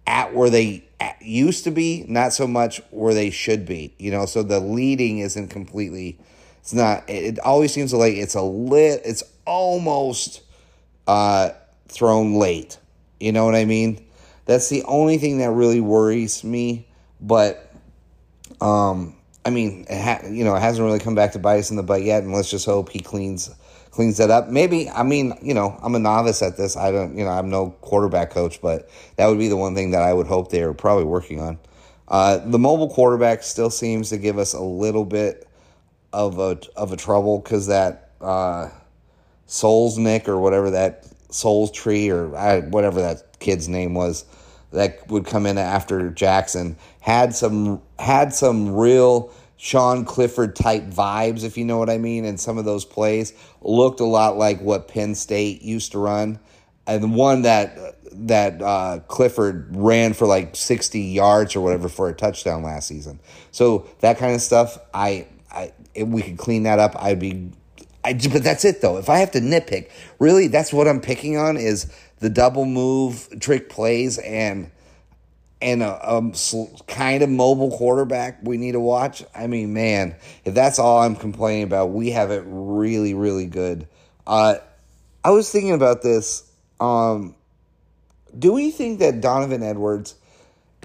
at 0.06 0.35
where 0.35 0.50
they 0.50 0.85
used 1.20 1.64
to 1.64 1.70
be, 1.70 2.04
not 2.09 2.32
so 2.32 2.47
much 2.47 2.80
where 2.90 3.14
they 3.14 3.30
should 3.30 3.66
be. 3.66 3.94
You 3.99 4.11
know, 4.11 4.26
so 4.26 4.42
the 4.42 4.61
leading 4.61 5.18
isn't 5.18 5.49
completely. 5.49 6.18
It's 6.61 6.75
not. 6.75 7.09
It 7.09 7.38
always 7.40 7.73
seems 7.73 7.92
like 7.92 8.14
it's 8.14 8.35
a 8.35 8.42
lit. 8.42 9.02
It's 9.04 9.23
almost 9.47 10.42
uh, 11.06 11.50
thrown 11.88 12.35
late. 12.35 12.78
You 13.21 13.33
know 13.33 13.45
what 13.45 13.55
I 13.55 13.65
mean? 13.65 14.05
That's 14.47 14.69
the 14.69 14.83
only 14.85 15.19
thing 15.19 15.39
that 15.39 15.50
really 15.50 15.81
worries 15.81 16.43
me. 16.43 16.89
But, 17.21 17.73
um, 18.61 19.15
I 19.45 19.50
mean, 19.50 19.87
it 19.89 20.00
ha- 20.00 20.27
you 20.29 20.43
know, 20.45 20.57
it 20.57 20.61
hasn't 20.61 20.85
really 20.85 20.99
come 20.99 21.15
back 21.15 21.33
to 21.33 21.39
bite 21.39 21.59
us 21.59 21.71
in 21.71 21.77
the 21.77 21.83
butt 21.83 22.03
yet, 22.03 22.23
and 22.23 22.33
let's 22.33 22.50
just 22.50 22.67
hope 22.67 22.89
he 22.89 23.00
cleans 23.00 23.50
cleans 23.91 24.19
that 24.19 24.31
up. 24.31 24.49
Maybe, 24.49 24.89
I 24.89 25.03
mean, 25.03 25.35
you 25.43 25.53
know, 25.53 25.79
I'm 25.83 25.95
a 25.95 25.99
novice 25.99 26.43
at 26.43 26.57
this. 26.57 26.77
I 26.77 26.91
don't, 26.93 27.17
you 27.17 27.25
know, 27.25 27.31
I'm 27.31 27.50
no 27.50 27.71
quarterback 27.81 28.31
coach, 28.31 28.62
but 28.62 28.89
that 29.17 29.27
would 29.27 29.39
be 29.39 29.49
the 29.49 29.57
one 29.57 29.75
thing 29.75 29.91
that 29.91 30.03
I 30.03 30.12
would 30.12 30.27
hope 30.27 30.50
they're 30.50 30.73
probably 30.73 31.05
working 31.05 31.41
on. 31.41 31.59
Uh, 32.09 32.39
the 32.39 32.59
mobile 32.59 32.89
quarterback 32.89 33.43
still 33.43 33.71
seems 33.71 34.11
to 34.11 34.19
give 34.19 34.39
us 34.39 34.53
a 34.53 34.61
little 34.61 35.05
bit 35.05 35.47
of 36.12 36.39
a 36.39 36.59
of 36.77 36.93
a 36.93 36.97
trouble 36.97 37.39
because 37.39 37.69
that 37.69 38.11
uh, 38.21 38.69
Souls 39.47 39.99
Nick 39.99 40.29
or 40.29 40.39
whatever 40.39 40.71
that 40.71 41.07
Souls 41.30 41.70
Tree 41.70 42.10
or 42.10 42.37
I, 42.37 42.60
whatever 42.60 43.00
that 43.00 43.38
kid's 43.38 43.68
name 43.68 43.94
was 43.94 44.25
that 44.72 45.08
would 45.08 45.26
come 45.26 45.46
in 45.46 45.58
after 45.58 46.10
Jackson 46.10 46.76
had 47.00 47.34
some 47.34 47.82
had 47.99 48.32
some 48.32 48.75
real 48.75 49.32
Sean 49.56 50.06
Clifford 50.06 50.56
type 50.56 50.84
vibes, 50.84 51.44
if 51.44 51.58
you 51.58 51.66
know 51.66 51.76
what 51.76 51.90
I 51.90 51.99
mean, 51.99 52.25
and 52.25 52.40
some 52.40 52.56
of 52.56 52.64
those 52.64 52.87
plays 52.87 53.34
looked 53.60 54.00
a 54.00 54.06
lot 54.06 54.38
like 54.38 54.60
what 54.62 54.88
Penn 54.88 55.14
State 55.14 55.60
used 55.60 55.92
to 55.92 55.99
run, 55.99 56.38
and 56.87 57.14
one 57.14 57.42
that 57.42 57.96
that 58.12 58.62
uh, 58.62 59.00
Clifford 59.06 59.68
ran 59.76 60.14
for 60.14 60.26
like 60.26 60.56
sixty 60.56 61.00
yards 61.00 61.54
or 61.54 61.60
whatever 61.60 61.88
for 61.88 62.08
a 62.08 62.14
touchdown 62.14 62.62
last 62.62 62.88
season. 62.88 63.20
So 63.50 63.87
that 64.00 64.16
kind 64.16 64.34
of 64.34 64.40
stuff, 64.40 64.78
I, 64.94 65.26
I 65.52 65.72
if 65.94 66.08
we 66.08 66.22
could 66.22 66.38
clean 66.38 66.62
that 66.62 66.78
up, 66.78 66.94
I'd 66.96 67.18
be. 67.18 67.52
I, 68.04 68.14
but 68.14 68.42
that's 68.42 68.64
it 68.64 68.80
though. 68.80 68.99
If 68.99 69.09
I 69.09 69.19
have 69.19 69.30
to 69.33 69.40
nitpick, 69.40 69.90
really, 70.19 70.47
that's 70.47 70.73
what 70.73 70.88
I'm 70.88 71.00
picking 71.00 71.37
on 71.37 71.57
is 71.57 71.92
the 72.19 72.30
double 72.30 72.64
move 72.64 73.28
trick 73.40 73.69
plays 73.69 74.19
and 74.19 74.71
and 75.62 75.83
a, 75.83 76.11
a, 76.11 76.33
kind 76.87 77.23
of 77.23 77.28
mobile 77.28 77.71
quarterback 77.71 78.38
we 78.42 78.57
need 78.57 78.73
to 78.73 78.80
watch. 78.80 79.23
I 79.35 79.47
mean, 79.47 79.75
man, 79.75 80.16
if 80.47 80.54
that's 80.54 80.78
all 80.78 81.02
I'm 81.02 81.14
complaining 81.14 81.64
about, 81.64 81.90
we 81.90 82.11
have 82.12 82.30
it 82.30 82.42
really, 82.47 83.12
really 83.12 83.45
good. 83.45 83.87
Uh, 84.26 84.54
I 85.23 85.30
was 85.30 85.50
thinking 85.50 85.73
about 85.73 86.00
this. 86.00 86.50
Um, 86.80 87.35
do 88.38 88.52
we 88.52 88.71
think 88.71 89.00
that 89.00 89.21
Donovan 89.21 89.62
Edwards 89.62 90.14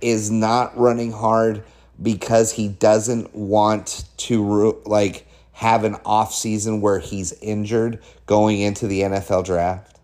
is 0.01 0.29
not 0.29 0.77
running 0.77 1.13
hard 1.13 1.63
because 2.01 2.51
he 2.51 2.67
doesn't 2.67 3.33
want 3.33 4.03
to 4.17 4.81
like 4.85 5.24
have 5.55 5.85
an 5.85 5.95
off 6.05 6.33
season 6.33 6.81
where 6.81 6.99
he's 6.99 7.31
injured 7.41 8.01
going 8.25 8.59
into 8.59 8.87
the 8.87 9.01
NFL 9.01 9.45
draft? 9.45 9.97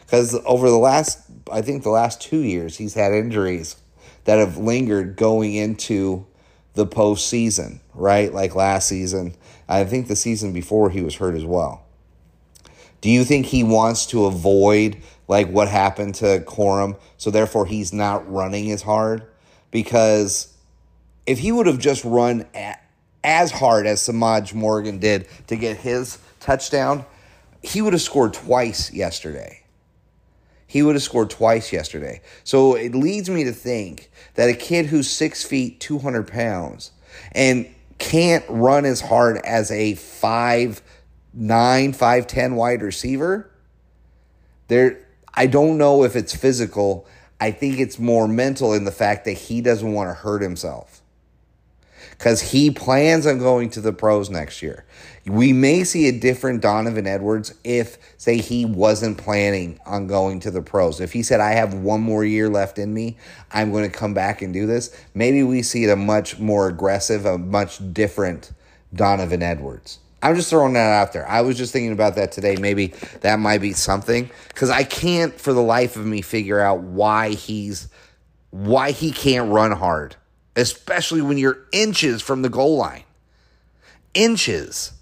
Because 0.00 0.34
over 0.44 0.68
the 0.68 0.76
last, 0.76 1.20
I 1.50 1.62
think 1.62 1.84
the 1.84 1.90
last 1.90 2.20
two 2.20 2.40
years, 2.40 2.76
he's 2.76 2.94
had 2.94 3.12
injuries 3.12 3.76
that 4.24 4.38
have 4.38 4.58
lingered 4.58 5.16
going 5.16 5.54
into 5.54 6.26
the 6.74 6.84
postseason, 6.84 7.78
right? 7.94 8.34
Like 8.34 8.56
last 8.56 8.88
season. 8.88 9.36
I 9.68 9.84
think 9.84 10.08
the 10.08 10.16
season 10.16 10.52
before 10.52 10.90
he 10.90 11.00
was 11.00 11.14
hurt 11.14 11.36
as 11.36 11.44
well. 11.44 11.84
Do 13.00 13.08
you 13.08 13.24
think 13.24 13.46
he 13.46 13.62
wants 13.62 14.06
to 14.06 14.26
avoid 14.26 14.98
like 15.28 15.48
what 15.48 15.68
happened 15.68 16.16
to 16.16 16.40
Corum, 16.40 16.98
so 17.18 17.30
therefore 17.30 17.66
he's 17.66 17.92
not 17.92 18.30
running 18.30 18.70
as 18.72 18.82
hard? 18.82 19.24
Because 19.70 20.52
if 21.24 21.38
he 21.38 21.52
would 21.52 21.66
have 21.66 21.78
just 21.78 22.04
run 22.04 22.46
as 23.24 23.50
hard 23.50 23.86
as 23.86 24.00
Semaj 24.00 24.54
Morgan 24.54 24.98
did 24.98 25.28
to 25.46 25.56
get 25.56 25.76
his 25.76 26.18
touchdown, 26.40 27.04
he 27.62 27.80
would 27.80 27.92
have 27.92 28.02
scored 28.02 28.34
twice 28.34 28.92
yesterday 28.92 29.62
he 30.72 30.82
would 30.82 30.94
have 30.94 31.02
scored 31.02 31.28
twice 31.28 31.70
yesterday. 31.70 32.22
So 32.44 32.76
it 32.76 32.94
leads 32.94 33.28
me 33.28 33.44
to 33.44 33.52
think 33.52 34.10
that 34.36 34.48
a 34.48 34.54
kid 34.54 34.86
who's 34.86 35.10
six 35.10 35.44
feet, 35.44 35.80
200 35.80 36.26
pounds, 36.26 36.92
and 37.32 37.68
can't 37.98 38.42
run 38.48 38.86
as 38.86 39.02
hard 39.02 39.36
as 39.44 39.70
a 39.70 39.96
five 39.96 40.80
nine, 41.34 41.92
five 41.92 42.26
ten 42.26 42.54
wide 42.54 42.80
receiver, 42.80 43.50
there 44.68 44.98
I 45.34 45.46
don't 45.46 45.76
know 45.76 46.04
if 46.04 46.16
it's 46.16 46.34
physical. 46.34 47.06
I 47.38 47.50
think 47.50 47.78
it's 47.78 47.98
more 47.98 48.26
mental 48.26 48.72
in 48.72 48.84
the 48.84 48.92
fact 48.92 49.26
that 49.26 49.32
he 49.32 49.60
doesn't 49.60 49.92
want 49.92 50.08
to 50.08 50.14
hurt 50.14 50.40
himself 50.40 51.01
because 52.12 52.40
he 52.40 52.70
plans 52.70 53.26
on 53.26 53.38
going 53.38 53.70
to 53.70 53.80
the 53.80 53.92
pros 53.92 54.30
next 54.30 54.62
year. 54.62 54.84
We 55.26 55.52
may 55.52 55.82
see 55.82 56.08
a 56.08 56.12
different 56.12 56.60
Donovan 56.60 57.06
Edwards 57.06 57.54
if, 57.64 57.98
say, 58.18 58.38
he 58.38 58.64
wasn't 58.64 59.18
planning 59.18 59.80
on 59.86 60.06
going 60.06 60.40
to 60.40 60.50
the 60.50 60.62
pros. 60.62 61.00
If 61.00 61.12
he 61.12 61.22
said, 61.22 61.40
I 61.40 61.52
have 61.52 61.74
one 61.74 62.00
more 62.00 62.24
year 62.24 62.48
left 62.48 62.78
in 62.78 62.92
me, 62.92 63.16
I'm 63.50 63.72
going 63.72 63.90
to 63.90 63.96
come 63.96 64.14
back 64.14 64.42
and 64.42 64.52
do 64.52 64.66
this, 64.66 64.96
maybe 65.14 65.42
we 65.42 65.62
see 65.62 65.88
a 65.88 65.96
much 65.96 66.38
more 66.38 66.68
aggressive, 66.68 67.24
a 67.26 67.38
much 67.38 67.80
different 67.92 68.52
Donovan 68.94 69.42
Edwards. 69.42 69.98
I'm 70.22 70.36
just 70.36 70.50
throwing 70.50 70.74
that 70.74 70.92
out 70.92 71.12
there. 71.12 71.28
I 71.28 71.40
was 71.40 71.58
just 71.58 71.72
thinking 71.72 71.92
about 71.92 72.14
that 72.14 72.30
today. 72.30 72.54
Maybe 72.56 72.94
that 73.22 73.40
might 73.40 73.60
be 73.60 73.72
something 73.72 74.30
because 74.48 74.70
I 74.70 74.84
can't, 74.84 75.34
for 75.40 75.52
the 75.52 75.62
life 75.62 75.96
of 75.96 76.06
me, 76.06 76.22
figure 76.22 76.60
out 76.60 76.80
why 76.80 77.30
he's 77.30 77.88
why 78.50 78.90
he 78.90 79.10
can't 79.10 79.50
run 79.50 79.72
hard 79.72 80.14
especially 80.56 81.22
when 81.22 81.38
you're 81.38 81.58
inches 81.72 82.22
from 82.22 82.42
the 82.42 82.48
goal 82.48 82.76
line. 82.76 83.04
Inches. 84.14 84.92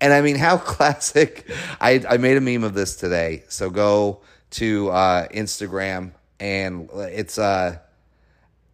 And 0.00 0.12
I 0.12 0.20
mean, 0.20 0.36
how 0.36 0.56
classic. 0.58 1.50
I, 1.80 2.02
I 2.08 2.16
made 2.16 2.36
a 2.36 2.40
meme 2.40 2.64
of 2.64 2.74
this 2.74 2.96
today. 2.96 3.44
So 3.48 3.70
go 3.70 4.20
to 4.50 4.90
uh, 4.90 5.28
Instagram 5.28 6.12
and 6.40 6.88
it's 6.94 7.38
uh 7.38 7.78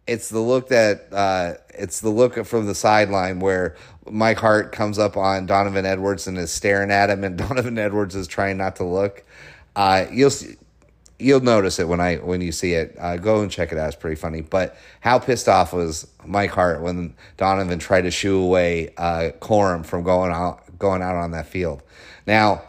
it's 0.05 0.29
the 0.29 0.39
look 0.39 0.69
that 0.69 1.07
uh 1.13 1.53
it's 1.69 2.01
the 2.01 2.09
look 2.09 2.45
from 2.45 2.65
the 2.65 2.75
sideline 2.75 3.39
where 3.39 3.75
Mike 4.09 4.37
Hart 4.37 4.71
comes 4.71 4.99
up 4.99 5.15
on 5.15 5.45
Donovan 5.45 5.85
Edwards 5.85 6.27
and 6.27 6.37
is 6.37 6.51
staring 6.51 6.91
at 6.91 7.09
him 7.09 7.23
and 7.23 7.37
Donovan 7.49 7.77
Edwards 7.77 8.15
is 8.15 8.27
trying 8.27 8.57
not 8.57 8.75
to 8.77 8.83
look. 8.83 9.23
Uh 9.75 10.05
you'll 10.11 10.29
see 10.29 10.55
you'll 11.23 11.41
notice 11.41 11.79
it 11.79 11.87
when 11.87 11.99
I 11.99 12.17
when 12.17 12.41
you 12.41 12.51
see 12.51 12.73
it. 12.73 12.95
Uh, 12.99 13.17
go 13.17 13.41
and 13.41 13.49
check 13.49 13.71
it 13.71 13.77
out; 13.77 13.87
it's 13.87 13.95
pretty 13.95 14.15
funny. 14.15 14.41
But 14.41 14.75
how 14.99 15.19
pissed 15.19 15.47
off 15.47 15.73
was 15.73 16.07
Mike 16.25 16.51
Hart 16.51 16.81
when 16.81 17.15
Donovan 17.37 17.79
tried 17.79 18.01
to 18.01 18.11
shoo 18.11 18.41
away 18.41 18.93
uh, 18.97 19.31
Corum 19.39 19.85
from 19.85 20.03
going 20.03 20.31
out 20.31 20.77
going 20.77 21.01
out 21.01 21.15
on 21.15 21.31
that 21.31 21.47
field? 21.47 21.81
Now, 22.27 22.63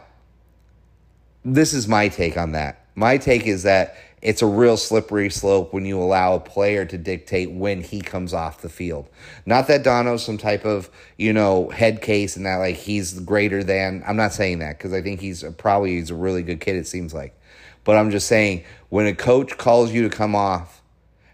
this 1.43 1.73
is 1.73 1.87
my 1.87 2.07
take 2.07 2.37
on 2.37 2.53
that. 2.53 2.85
My 2.95 3.17
take 3.17 3.45
is 3.45 3.63
that 3.63 3.95
it's 4.25 4.41
a 4.41 4.47
real 4.47 4.75
slippery 4.75 5.29
slope 5.29 5.71
when 5.71 5.85
you 5.85 5.99
allow 5.99 6.33
a 6.33 6.39
player 6.39 6.83
to 6.83 6.97
dictate 6.97 7.51
when 7.51 7.81
he 7.81 8.01
comes 8.01 8.33
off 8.33 8.61
the 8.61 8.69
field. 8.69 9.07
Not 9.45 9.67
that 9.67 9.83
Dono's 9.83 10.25
some 10.25 10.39
type 10.39 10.65
of, 10.65 10.89
you 11.15 11.31
know, 11.31 11.69
head 11.69 12.01
case 12.01 12.35
and 12.35 12.43
that 12.47 12.55
like 12.55 12.75
he's 12.75 13.19
greater 13.19 13.63
than. 13.63 14.03
I'm 14.07 14.15
not 14.15 14.33
saying 14.33 14.59
that 14.59 14.79
because 14.79 14.93
I 14.93 15.03
think 15.03 15.19
he's 15.19 15.43
probably 15.57 15.91
he's 15.91 16.09
a 16.09 16.15
really 16.15 16.41
good 16.41 16.59
kid 16.59 16.75
it 16.75 16.87
seems 16.87 17.13
like. 17.13 17.39
But 17.85 17.95
I'm 17.95 18.11
just 18.11 18.27
saying, 18.27 18.65
when 18.89 19.07
a 19.07 19.15
coach 19.15 19.57
calls 19.57 19.93
you 19.93 20.09
to 20.09 20.15
come 20.15 20.35
off, 20.35 20.81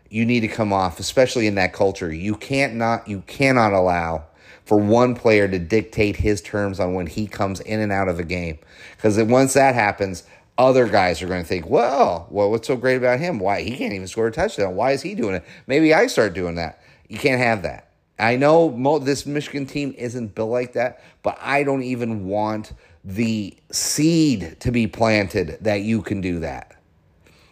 you 0.10 0.26
need 0.26 0.42
to 0.42 0.48
come 0.48 0.72
off, 0.72 1.00
especially 1.00 1.48
in 1.48 1.56
that 1.56 1.74
culture. 1.74 2.14
You 2.14 2.36
can't 2.36 2.76
not, 2.76 3.08
you 3.08 3.24
cannot 3.26 3.74
allow 3.74 4.26
for 4.66 4.78
one 4.78 5.16
player 5.16 5.48
to 5.48 5.58
dictate 5.58 6.18
his 6.18 6.42
terms 6.42 6.80
on 6.80 6.94
when 6.94 7.08
he 7.08 7.26
comes 7.26 7.62
in 7.62 7.80
and 7.80 7.92
out 7.92 8.10
of 8.10 8.20
a 8.20 8.24
game. 8.24 8.60
Because 8.96 9.22
once 9.24 9.54
that 9.54 9.74
happens, 9.74 10.24
other 10.58 10.88
guys 10.88 11.22
are 11.22 11.28
going 11.28 11.42
to 11.42 11.48
think, 11.48 11.68
well, 11.68 12.28
well, 12.30 12.52
what's 12.52 12.68
so 12.68 12.76
great 12.76 12.98
about 12.98 13.20
him? 13.20 13.40
Why 13.40 13.62
he 13.62 13.76
can't 13.78 13.94
even 13.94 14.08
score 14.08 14.28
a 14.28 14.32
touchdown? 14.32 14.76
Why 14.76 14.92
is 14.92 15.02
he 15.02 15.16
doing 15.16 15.36
it? 15.36 15.46
Maybe 15.66 15.94
I 15.94 16.08
start 16.08 16.34
doing 16.34 16.56
that. 16.56 16.82
You 17.08 17.18
can't 17.18 17.42
have 17.42 17.64
that. 17.64 17.92
I 18.20 18.36
know 18.36 19.00
this 19.00 19.26
Michigan 19.26 19.66
team 19.66 19.96
isn't 19.98 20.36
built 20.36 20.52
like 20.52 20.74
that, 20.74 21.02
but 21.24 21.40
I 21.42 21.64
don't 21.64 21.84
even 21.84 22.28
want 22.28 22.74
the 23.04 23.58
seed 23.72 24.58
to 24.60 24.72
be 24.72 24.88
planted 24.88 25.58
that 25.62 25.82
you 25.82 26.02
can 26.02 26.22
do 26.22 26.40
that. 26.40 26.76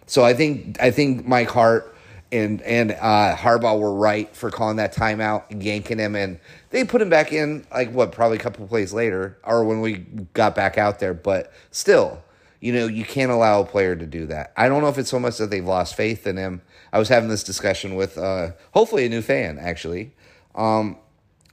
So 0.06 0.24
I 0.24 0.34
think 0.34 0.82
I 0.82 0.92
think 0.92 1.28
Mike 1.28 1.50
Hart 1.50 1.96
and 2.32 2.62
and 2.62 2.92
uh, 2.92 3.36
Harbaugh 3.36 3.80
were 3.80 3.94
right 3.94 4.36
for 4.36 4.52
calling 4.52 4.78
that 4.78 4.94
timeout 4.94 5.64
yanking 5.64 5.98
him, 5.98 6.16
and 6.16 6.40
they 6.70 6.84
put 6.84 7.02
him 7.02 7.10
back 7.10 7.34
in 7.34 7.66
like 7.72 7.92
what 7.92 8.12
probably 8.12 8.38
a 8.38 8.40
couple 8.40 8.68
plays 8.68 8.94
later 8.94 9.38
or 9.44 9.64
when 9.64 9.82
we 9.82 10.06
got 10.34 10.54
back 10.54 10.78
out 10.78 11.00
there. 11.00 11.14
But 11.14 11.52
still, 11.72 12.22
You 12.62 12.74
know, 12.74 12.88
you 12.88 13.06
can't 13.06 13.32
allow 13.32 13.62
a 13.62 13.66
player 13.66 13.96
to 13.96 14.06
do 14.06 14.26
that. 14.28 14.52
I 14.58 14.68
don't 14.68 14.82
know 14.82 14.90
if 14.90 14.98
it's 14.98 15.10
so 15.10 15.20
much 15.20 15.38
that 15.38 15.50
they've 15.50 15.66
lost 15.66 15.96
faith 15.96 16.28
in 16.28 16.36
him. 16.38 16.62
I 16.92 17.00
was 17.00 17.08
having 17.08 17.30
this 17.30 17.44
discussion 17.44 17.96
with 17.96 18.18
uh, 18.18 18.52
hopefully 18.74 19.06
a 19.06 19.10
new 19.10 19.22
fan 19.22 19.58
actually. 19.58 20.12
Um, 20.56 20.98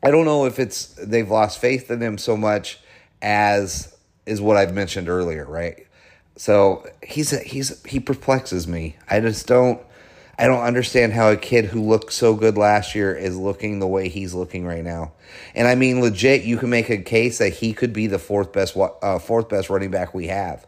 I 0.02 0.10
don't 0.10 0.24
know 0.24 0.46
if 0.46 0.58
it's 0.58 0.86
they've 0.94 1.30
lost 1.30 1.60
faith 1.60 1.90
in 1.90 2.00
him 2.00 2.18
so 2.18 2.36
much 2.36 2.80
as 3.23 3.96
is 4.25 4.40
what 4.40 4.56
I've 4.56 4.75
mentioned 4.75 5.08
earlier, 5.08 5.44
right? 5.44 5.87
So 6.37 6.87
he's 7.02 7.32
a, 7.32 7.38
he's 7.38 7.82
he 7.85 8.00
perplexes 8.00 8.68
me. 8.68 8.96
I 9.08 9.20
just 9.20 9.46
don't 9.46 9.80
I 10.38 10.46
don't 10.46 10.62
understand 10.62 11.14
how 11.14 11.30
a 11.30 11.37
kid 11.37 11.66
who 11.66 11.80
looked 11.80 12.12
so 12.12 12.35
good 12.35 12.58
last 12.58 12.94
year 12.94 13.14
is 13.14 13.37
looking 13.38 13.78
the 13.78 13.87
way 13.87 14.08
he's 14.08 14.35
looking 14.35 14.66
right 14.66 14.85
now. 14.85 15.12
And 15.54 15.66
I 15.66 15.75
mean, 15.75 16.02
legit, 16.02 16.42
you 16.42 16.58
can 16.58 16.68
make 16.68 16.90
a 16.90 16.99
case 16.99 17.38
that 17.38 17.54
he 17.54 17.73
could 17.73 17.94
be 17.94 18.06
the 18.06 18.18
fourth 18.18 18.52
best 18.52 18.76
uh, 18.76 19.18
fourth 19.18 19.49
best 19.49 19.70
running 19.70 19.90
back 19.90 20.12
we 20.12 20.26
have. 20.26 20.66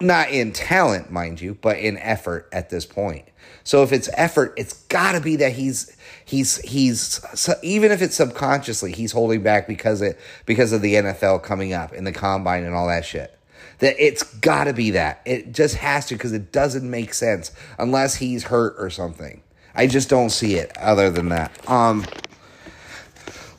Not 0.00 0.30
in 0.30 0.52
talent, 0.52 1.10
mind 1.10 1.40
you, 1.40 1.54
but 1.60 1.78
in 1.78 1.98
effort 1.98 2.48
at 2.52 2.70
this 2.70 2.86
point. 2.86 3.28
So 3.64 3.82
if 3.82 3.92
it's 3.92 4.08
effort, 4.14 4.54
it's 4.56 4.72
got 4.84 5.12
to 5.12 5.20
be 5.20 5.36
that 5.36 5.52
he's 5.52 5.94
he's 6.24 6.56
he's 6.58 7.20
so 7.34 7.54
even 7.62 7.92
if 7.92 8.00
it's 8.00 8.16
subconsciously 8.16 8.92
he's 8.92 9.12
holding 9.12 9.42
back 9.42 9.66
because 9.66 10.00
it 10.00 10.18
because 10.46 10.72
of 10.72 10.80
the 10.80 10.94
NFL 10.94 11.42
coming 11.42 11.74
up 11.74 11.92
and 11.92 12.06
the 12.06 12.12
combine 12.12 12.64
and 12.64 12.74
all 12.74 12.88
that 12.88 13.04
shit. 13.04 13.38
That 13.80 13.96
it's 13.98 14.22
got 14.22 14.64
to 14.64 14.72
be 14.72 14.92
that. 14.92 15.20
It 15.24 15.52
just 15.52 15.76
has 15.76 16.06
to 16.06 16.14
because 16.14 16.32
it 16.32 16.50
doesn't 16.50 16.88
make 16.88 17.12
sense 17.12 17.52
unless 17.78 18.16
he's 18.16 18.44
hurt 18.44 18.74
or 18.78 18.88
something. 18.88 19.42
I 19.74 19.86
just 19.86 20.08
don't 20.08 20.30
see 20.30 20.54
it 20.54 20.76
other 20.78 21.10
than 21.10 21.28
that. 21.28 21.52
Um 21.68 22.06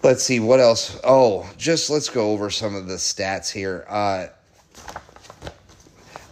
let's 0.01 0.23
see 0.23 0.39
what 0.39 0.59
else. 0.59 0.99
Oh, 1.03 1.47
just 1.57 1.89
let's 1.89 2.09
go 2.09 2.31
over 2.31 2.49
some 2.49 2.73
of 2.73 2.87
the 2.87 2.95
stats 2.95 3.51
here. 3.51 3.85
Uh 3.87 4.27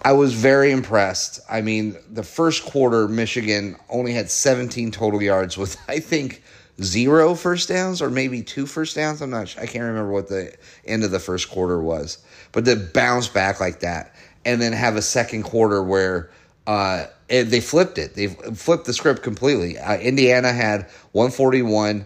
I 0.04 0.14
was 0.14 0.34
very 0.34 0.72
impressed. 0.72 1.40
I 1.50 1.62
mean, 1.62 1.98
the 2.12 2.24
first 2.24 2.66
quarter, 2.66 3.08
Michigan 3.08 3.76
only 3.90 4.14
had 4.14 4.30
17 4.30 4.92
total 4.92 5.22
yards 5.22 5.58
with, 5.58 5.78
I 5.88 6.00
think, 6.00 6.44
zero 6.82 7.34
first 7.34 7.70
downs 7.70 8.02
or 8.02 8.10
maybe 8.10 8.42
two 8.44 8.66
first 8.66 8.96
downs. 8.96 9.22
I'm 9.22 9.30
not 9.30 9.50
sure. 9.50 9.64
I 9.64 9.66
can't 9.66 9.84
remember 9.84 10.12
what 10.12 10.30
the 10.30 10.56
end 10.86 11.04
of 11.04 11.12
the 11.12 11.20
first 11.20 11.50
quarter 11.50 11.82
was. 11.82 12.20
But 12.52 12.66
to 12.66 12.76
bounce 12.76 13.28
back 13.28 13.60
like 13.60 13.80
that 13.82 14.16
and 14.46 14.62
then 14.62 14.74
have 14.74 14.96
a 14.96 15.02
second 15.02 15.44
quarter 15.44 15.84
where 15.84 16.30
uh, 16.68 17.06
they 17.28 17.62
flipped 17.62 17.98
it. 17.98 18.14
They 18.16 18.28
flipped 18.28 18.86
the 18.86 18.94
script 18.94 19.24
completely. 19.24 19.78
Uh, 19.78 19.98
Indiana 19.98 20.52
had 20.54 20.90
141 21.14 22.06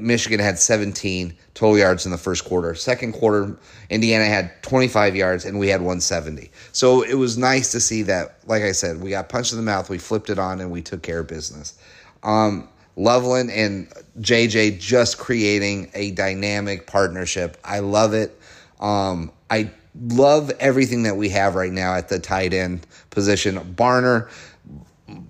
Michigan 0.00 0.40
had 0.40 0.58
17 0.58 1.36
total 1.54 1.76
yards 1.76 2.06
in 2.06 2.12
the 2.12 2.18
first 2.18 2.44
quarter. 2.44 2.74
Second 2.74 3.12
quarter, 3.12 3.56
Indiana 3.90 4.24
had 4.24 4.62
25 4.62 5.14
yards 5.14 5.44
and 5.44 5.58
we 5.58 5.68
had 5.68 5.80
170. 5.80 6.50
So 6.72 7.02
it 7.02 7.14
was 7.14 7.36
nice 7.36 7.70
to 7.72 7.80
see 7.80 8.02
that, 8.04 8.38
like 8.46 8.62
I 8.62 8.72
said, 8.72 9.02
we 9.02 9.10
got 9.10 9.28
punched 9.28 9.52
in 9.52 9.58
the 9.58 9.64
mouth, 9.64 9.90
we 9.90 9.98
flipped 9.98 10.30
it 10.30 10.38
on, 10.38 10.60
and 10.60 10.70
we 10.70 10.80
took 10.80 11.02
care 11.02 11.20
of 11.20 11.28
business. 11.28 11.78
Um, 12.22 12.68
Loveland 12.96 13.50
and 13.50 13.88
JJ 14.20 14.78
just 14.78 15.18
creating 15.18 15.90
a 15.94 16.10
dynamic 16.12 16.86
partnership. 16.86 17.58
I 17.64 17.80
love 17.80 18.14
it. 18.14 18.38
Um, 18.80 19.30
I 19.50 19.70
love 20.08 20.50
everything 20.58 21.02
that 21.02 21.16
we 21.16 21.28
have 21.30 21.54
right 21.54 21.72
now 21.72 21.94
at 21.94 22.08
the 22.08 22.18
tight 22.18 22.54
end 22.54 22.86
position. 23.10 23.58
Barner, 23.74 24.30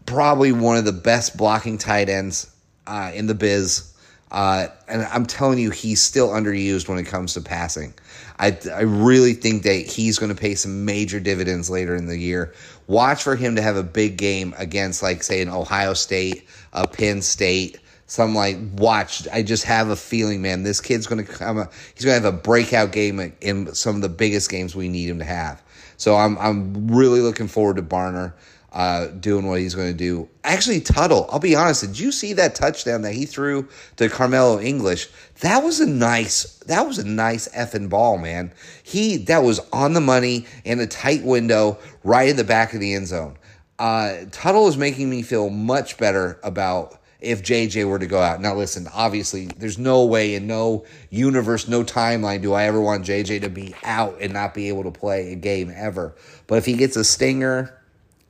probably 0.07 0.53
one 0.53 0.77
of 0.77 0.85
the 0.85 0.93
best 0.93 1.37
blocking 1.37 1.79
tight 1.79 2.09
ends 2.09 2.51
uh, 2.87 3.11
in 3.15 3.27
the 3.27 3.35
biz 3.35 3.92
uh, 4.33 4.69
and 4.89 5.03
I'm 5.03 5.27
telling 5.27 5.59
you, 5.59 5.71
he's 5.71 6.03
still 6.03 6.31
underused 6.31 6.89
when 6.89 6.99
it 6.99 7.05
comes 7.05 7.35
to 7.35 7.41
passing. 7.41 7.93
I, 8.39 8.59
I 8.75 8.81
really 8.81 9.35
think 9.35 9.63
that 9.63 9.87
he's 9.87 10.19
going 10.19 10.35
to 10.35 10.41
pay 10.41 10.55
some 10.55 10.85
major 10.85 11.21
dividends 11.21 11.69
later 11.69 11.95
in 11.95 12.07
the 12.07 12.19
year. 12.19 12.55
Watch 12.87 13.23
for 13.23 13.37
him 13.37 13.55
to 13.57 13.63
have 13.63 13.77
a 13.77 13.83
big 13.83 14.17
game 14.17 14.55
against, 14.57 15.03
like, 15.03 15.23
say, 15.23 15.43
an 15.43 15.51
Ohio 15.51 15.93
State, 15.93 16.49
a 16.73 16.89
Penn 16.89 17.21
State, 17.21 17.79
some 18.07 18.35
like 18.35 18.57
watch. 18.75 19.29
I 19.29 19.43
just 19.43 19.65
have 19.65 19.89
a 19.89 19.97
feeling, 19.97 20.43
man, 20.43 20.63
this 20.63 20.81
kid's 20.81 21.07
going 21.07 21.25
to 21.25 21.31
come. 21.31 21.57
He's 21.95 22.05
going 22.05 22.19
to 22.19 22.25
have 22.27 22.35
a 22.35 22.37
breakout 22.37 22.93
game 22.93 23.35
in 23.41 23.75
some 23.75 23.97
of 23.97 24.03
the 24.03 24.09
biggest 24.09 24.51
games 24.51 24.75
we 24.75 24.89
need 24.89 25.09
him 25.09 25.19
to 25.19 25.25
have. 25.25 25.63
So 25.99 26.17
I'm 26.17 26.37
I'm 26.39 26.89
really 26.89 27.21
looking 27.21 27.49
forward 27.49 27.77
to 27.77 27.83
Barner 27.83 28.33
uh, 28.73 29.07
doing 29.07 29.47
what 29.47 29.61
he's 29.61 29.75
going 29.75 29.93
to 29.93 29.97
do. 29.97 30.29
Actually, 30.45 30.81
Tuttle, 30.81 31.29
I'll 31.31 31.39
be 31.39 31.55
honest, 31.55 31.83
did 31.83 31.99
you 31.99 32.11
see 32.11 32.33
that 32.35 32.55
touchdown 32.55 33.03
that 33.03 33.13
he 33.13 33.27
threw 33.27 33.69
to 33.97 34.09
Karmello 34.09 34.63
English? 34.65 35.09
That 35.41 35.63
was 35.63 35.81
a 35.81 35.87
nice, 35.87 36.57
that 36.67 36.87
was 36.87 36.99
a 36.99 37.07
nice 37.07 37.49
effing 37.49 37.91
ball, 37.91 38.17
man. 38.17 38.53
He, 38.83 39.19
that 39.19 39.43
was 39.43 39.61
on 39.73 39.93
the 39.93 40.01
money 40.01 40.47
in 40.65 40.81
a 40.81 40.87
tight 40.87 41.23
window 41.23 41.79
right 42.03 42.29
in 42.29 42.37
the 42.37 42.45
back 42.45 42.73
of 42.73 42.81
the 42.81 42.95
end 42.95 43.09
zone. 43.09 43.37
Uh, 43.79 44.25
Tuttle 44.31 44.69
is 44.69 44.77
making 44.77 45.11
me 45.11 45.23
feel 45.23 45.51
much 45.51 45.99
better 45.99 46.41
about 46.43 46.99
if 47.21 47.43
JJ 47.43 47.89
were 47.89 47.99
to 47.99 48.07
go 48.07 48.21
out. 48.21 48.41
Now, 48.41 48.55
listen, 48.55 48.89
obviously, 48.93 49.47
there's 49.47 49.79
no 49.79 50.05
way 50.05 50.35
in 50.35 50.47
no 50.47 50.85
universe, 51.11 51.69
no 51.69 51.85
timeline 51.85 52.43
do 52.43 52.53
I 52.53 52.65
ever 52.65 52.81
want 52.81 53.05
JJ 53.05 53.43
to 53.43 53.49
be 53.49 53.75
out 53.85 54.19
and 54.21 54.33
not 54.33 54.55
be 54.55 54.69
able 54.69 54.85
to 54.85 54.91
play 54.91 55.33
a 55.33 55.37
game 55.37 55.73
ever. 55.75 56.15
But 56.47 56.57
if 56.57 56.67
he 56.67 56.75
gets 56.75 56.97
a 56.97 57.05
stinger, 57.05 57.82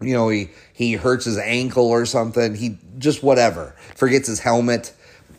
you 0.03 0.15
know, 0.15 0.29
he 0.29 0.51
he 0.73 0.95
hurts 0.95 1.25
his 1.25 1.39
ankle 1.39 1.87
or 1.87 2.07
something. 2.07 2.55
He 2.55 2.79
just 2.99 3.23
whatever 3.23 3.75
forgets 3.95 4.29
his 4.29 4.41
helmet. 4.41 4.93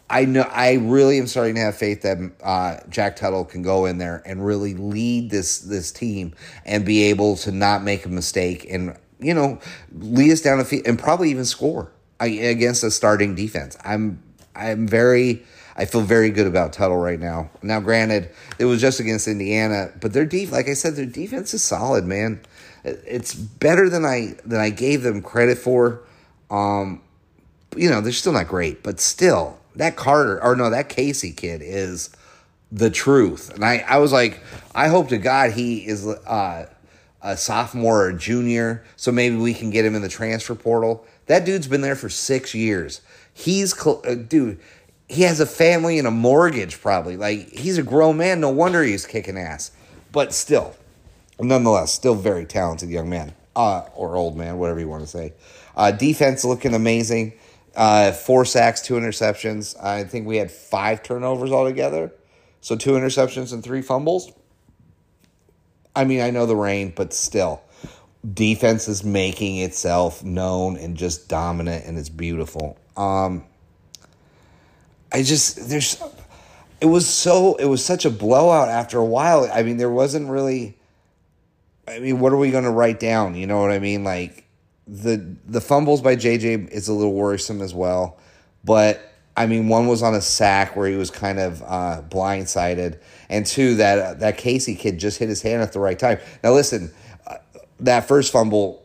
I 0.10 0.26
know. 0.26 0.42
I 0.42 0.74
really 0.74 1.18
am 1.18 1.28
starting 1.28 1.56
to 1.56 1.62
have 1.62 1.76
faith 1.76 2.02
that 2.04 2.18
uh, 2.44 2.78
Jack 2.90 3.16
Tuttle 3.16 3.46
can 3.46 3.64
go 3.64 3.86
in 3.86 3.98
there 3.98 4.22
and 4.26 4.46
really 4.46 4.74
lead 4.74 5.30
this 5.32 5.60
this 5.60 5.92
team 5.92 6.34
and 6.66 6.86
be 6.86 7.04
able 7.04 7.36
to 7.38 7.52
not 7.52 7.84
make 7.84 8.06
a 8.06 8.10
mistake 8.10 8.68
and 8.70 8.98
you 9.20 9.34
know 9.34 9.60
lead 9.94 10.32
us 10.32 10.42
down 10.42 10.60
a 10.60 10.66
field 10.66 10.86
and 10.86 11.00
probably 11.00 11.32
even 11.32 11.46
score 11.46 11.92
against 12.20 12.84
a 12.84 12.92
starting 12.92 13.36
defense. 13.36 13.78
I'm 13.84 14.22
I'm 14.56 14.88
very. 14.88 15.44
I 15.76 15.86
feel 15.86 16.02
very 16.02 16.30
good 16.30 16.46
about 16.46 16.72
Tuttle 16.72 16.98
right 16.98 17.20
now. 17.20 17.50
Now, 17.64 17.80
granted, 17.80 18.30
it 18.60 18.66
was 18.66 18.80
just 18.80 19.00
against 19.00 19.28
Indiana, 19.28 19.92
but 20.00 20.14
their 20.14 20.24
def, 20.24 20.52
like 20.52 20.70
I 20.70 20.76
said, 20.76 20.96
their 20.96 21.08
defense 21.08 21.56
is 21.56 21.64
solid, 21.64 22.06
man. 22.06 22.42
It's 22.84 23.34
better 23.34 23.90
than 23.90 24.06
I 24.06 24.36
than 24.46 24.60
I 24.60 24.70
gave 24.70 25.04
them 25.04 25.22
credit 25.22 25.58
for. 25.58 26.02
Um, 26.50 27.02
you 27.76 27.90
know, 27.90 28.02
they're 28.02 28.12
still 28.12 28.34
not 28.34 28.48
great, 28.48 28.84
but 28.84 29.00
still, 29.00 29.60
that 29.76 29.96
Carter 29.96 30.44
or 30.44 30.56
no, 30.56 30.70
that 30.70 30.90
Casey 30.90 31.32
kid 31.32 31.62
is 31.64 32.10
the 32.72 32.90
truth. 32.90 33.54
And 33.54 33.64
I, 33.64 33.78
I 33.88 33.98
was 34.00 34.12
like, 34.12 34.42
I 34.76 34.88
hope 34.88 35.10
to 35.10 35.18
God 35.18 35.52
he 35.52 35.86
is 35.86 36.06
uh, 36.06 36.68
a 37.22 37.38
sophomore 37.38 38.06
or 38.06 38.10
a 38.10 38.18
junior, 38.18 38.84
so 38.96 39.12
maybe 39.12 39.36
we 39.38 39.54
can 39.54 39.70
get 39.70 39.86
him 39.86 39.96
in 39.96 40.02
the 40.02 40.10
transfer 40.10 40.56
portal. 40.56 41.06
That 41.28 41.46
dude's 41.46 41.68
been 41.68 41.82
there 41.82 41.96
for 41.96 42.10
six 42.10 42.54
years. 42.54 43.02
He's 43.34 43.74
uh, 43.88 44.16
dude. 44.28 44.60
He 45.08 45.24
has 45.24 45.40
a 45.40 45.46
family 45.46 46.00
and 46.00 46.08
a 46.08 46.12
mortgage, 46.12 46.82
probably. 46.82 47.18
Like 47.18 47.50
he's 47.52 47.78
a 47.78 47.84
grown 47.84 48.18
man. 48.18 48.42
No 48.42 48.50
wonder 48.50 48.84
he's 48.84 49.06
kicking 49.06 49.38
ass. 49.38 49.72
But 50.12 50.34
still, 50.34 50.76
nonetheless, 51.40 51.94
still 51.94 52.16
very 52.16 52.46
talented 52.46 52.90
young 52.90 53.10
man, 53.10 53.34
uh, 53.56 53.82
or 53.96 54.16
old 54.16 54.38
man, 54.38 54.58
whatever 54.58 54.80
you 54.80 54.88
want 54.88 55.04
to 55.04 55.08
say. 55.08 55.34
Uh, 55.76 55.92
defense 55.92 56.44
looking 56.44 56.74
amazing. 56.74 57.34
Uh, 57.76 58.12
four 58.12 58.46
sacks, 58.46 58.82
two 58.82 58.94
interceptions. 58.94 59.82
I 59.82 60.04
think 60.04 60.28
we 60.28 60.38
had 60.38 60.52
five 60.52 61.02
turnovers 61.02 61.52
altogether. 61.52 62.12
So 62.62 62.76
two 62.76 62.92
interceptions 62.92 63.52
and 63.52 63.64
three 63.64 63.82
fumbles. 63.82 64.32
I 65.96 66.06
mean, 66.06 66.22
I 66.22 66.30
know 66.30 66.46
the 66.46 66.56
rain, 66.56 66.94
but 66.96 67.14
still, 67.14 67.62
defense 68.34 68.88
is 68.88 69.04
making 69.04 69.58
itself 69.58 70.24
known 70.24 70.78
and 70.78 70.96
just 70.96 71.28
dominant, 71.30 71.86
and 71.86 71.98
it's 71.98 72.10
beautiful. 72.10 72.78
Um, 72.96 73.44
I 75.12 75.22
just 75.24 75.70
there's, 75.70 76.02
it 76.82 76.86
was 76.88 77.08
so 77.08 77.56
it 77.56 77.66
was 77.66 77.86
such 77.86 78.06
a 78.06 78.10
blowout 78.10 78.70
after 78.70 78.98
a 78.98 79.06
while. 79.06 79.50
I 79.52 79.64
mean, 79.64 79.78
there 79.78 79.92
wasn't 79.92 80.30
really 80.30 80.78
I 81.88 82.00
mean, 82.00 82.20
what 82.20 82.32
are 82.32 82.38
we 82.38 82.52
going 82.52 82.64
to 82.64 82.72
write 82.72 83.00
down? 83.00 83.36
You 83.36 83.48
know 83.48 83.60
what 83.60 83.72
I 83.72 83.80
mean? 83.80 84.04
Like 84.04 84.46
the 84.88 85.36
the 85.46 85.62
fumbles 85.62 86.02
by 86.02 86.16
JJ 86.16 86.70
is 86.70 86.88
a 86.88 86.94
little 86.94 87.14
worrisome 87.14 87.62
as 87.62 87.74
well, 87.74 88.20
but 88.64 89.14
I 89.36 89.48
mean, 89.48 89.68
one 89.68 89.88
was 89.88 90.04
on 90.04 90.14
a 90.14 90.22
sack 90.22 90.76
where 90.76 90.88
he 90.88 90.96
was 90.96 91.10
kind 91.10 91.40
of 91.40 91.62
uh, 91.64 92.04
blindsided, 92.08 93.00
and 93.30 93.46
two 93.46 93.76
that 93.76 94.20
that 94.20 94.38
Casey 94.38 94.76
kid 94.76 95.00
just 95.00 95.18
hit 95.20 95.30
his 95.30 95.42
hand 95.42 95.62
at 95.62 95.74
the 95.74 95.80
right 95.80 95.98
time. 95.98 96.20
Now, 96.44 96.54
listen, 96.54 96.94
uh, 97.26 97.38
that 97.80 98.08
first 98.08 98.32
fumble, 98.32 98.84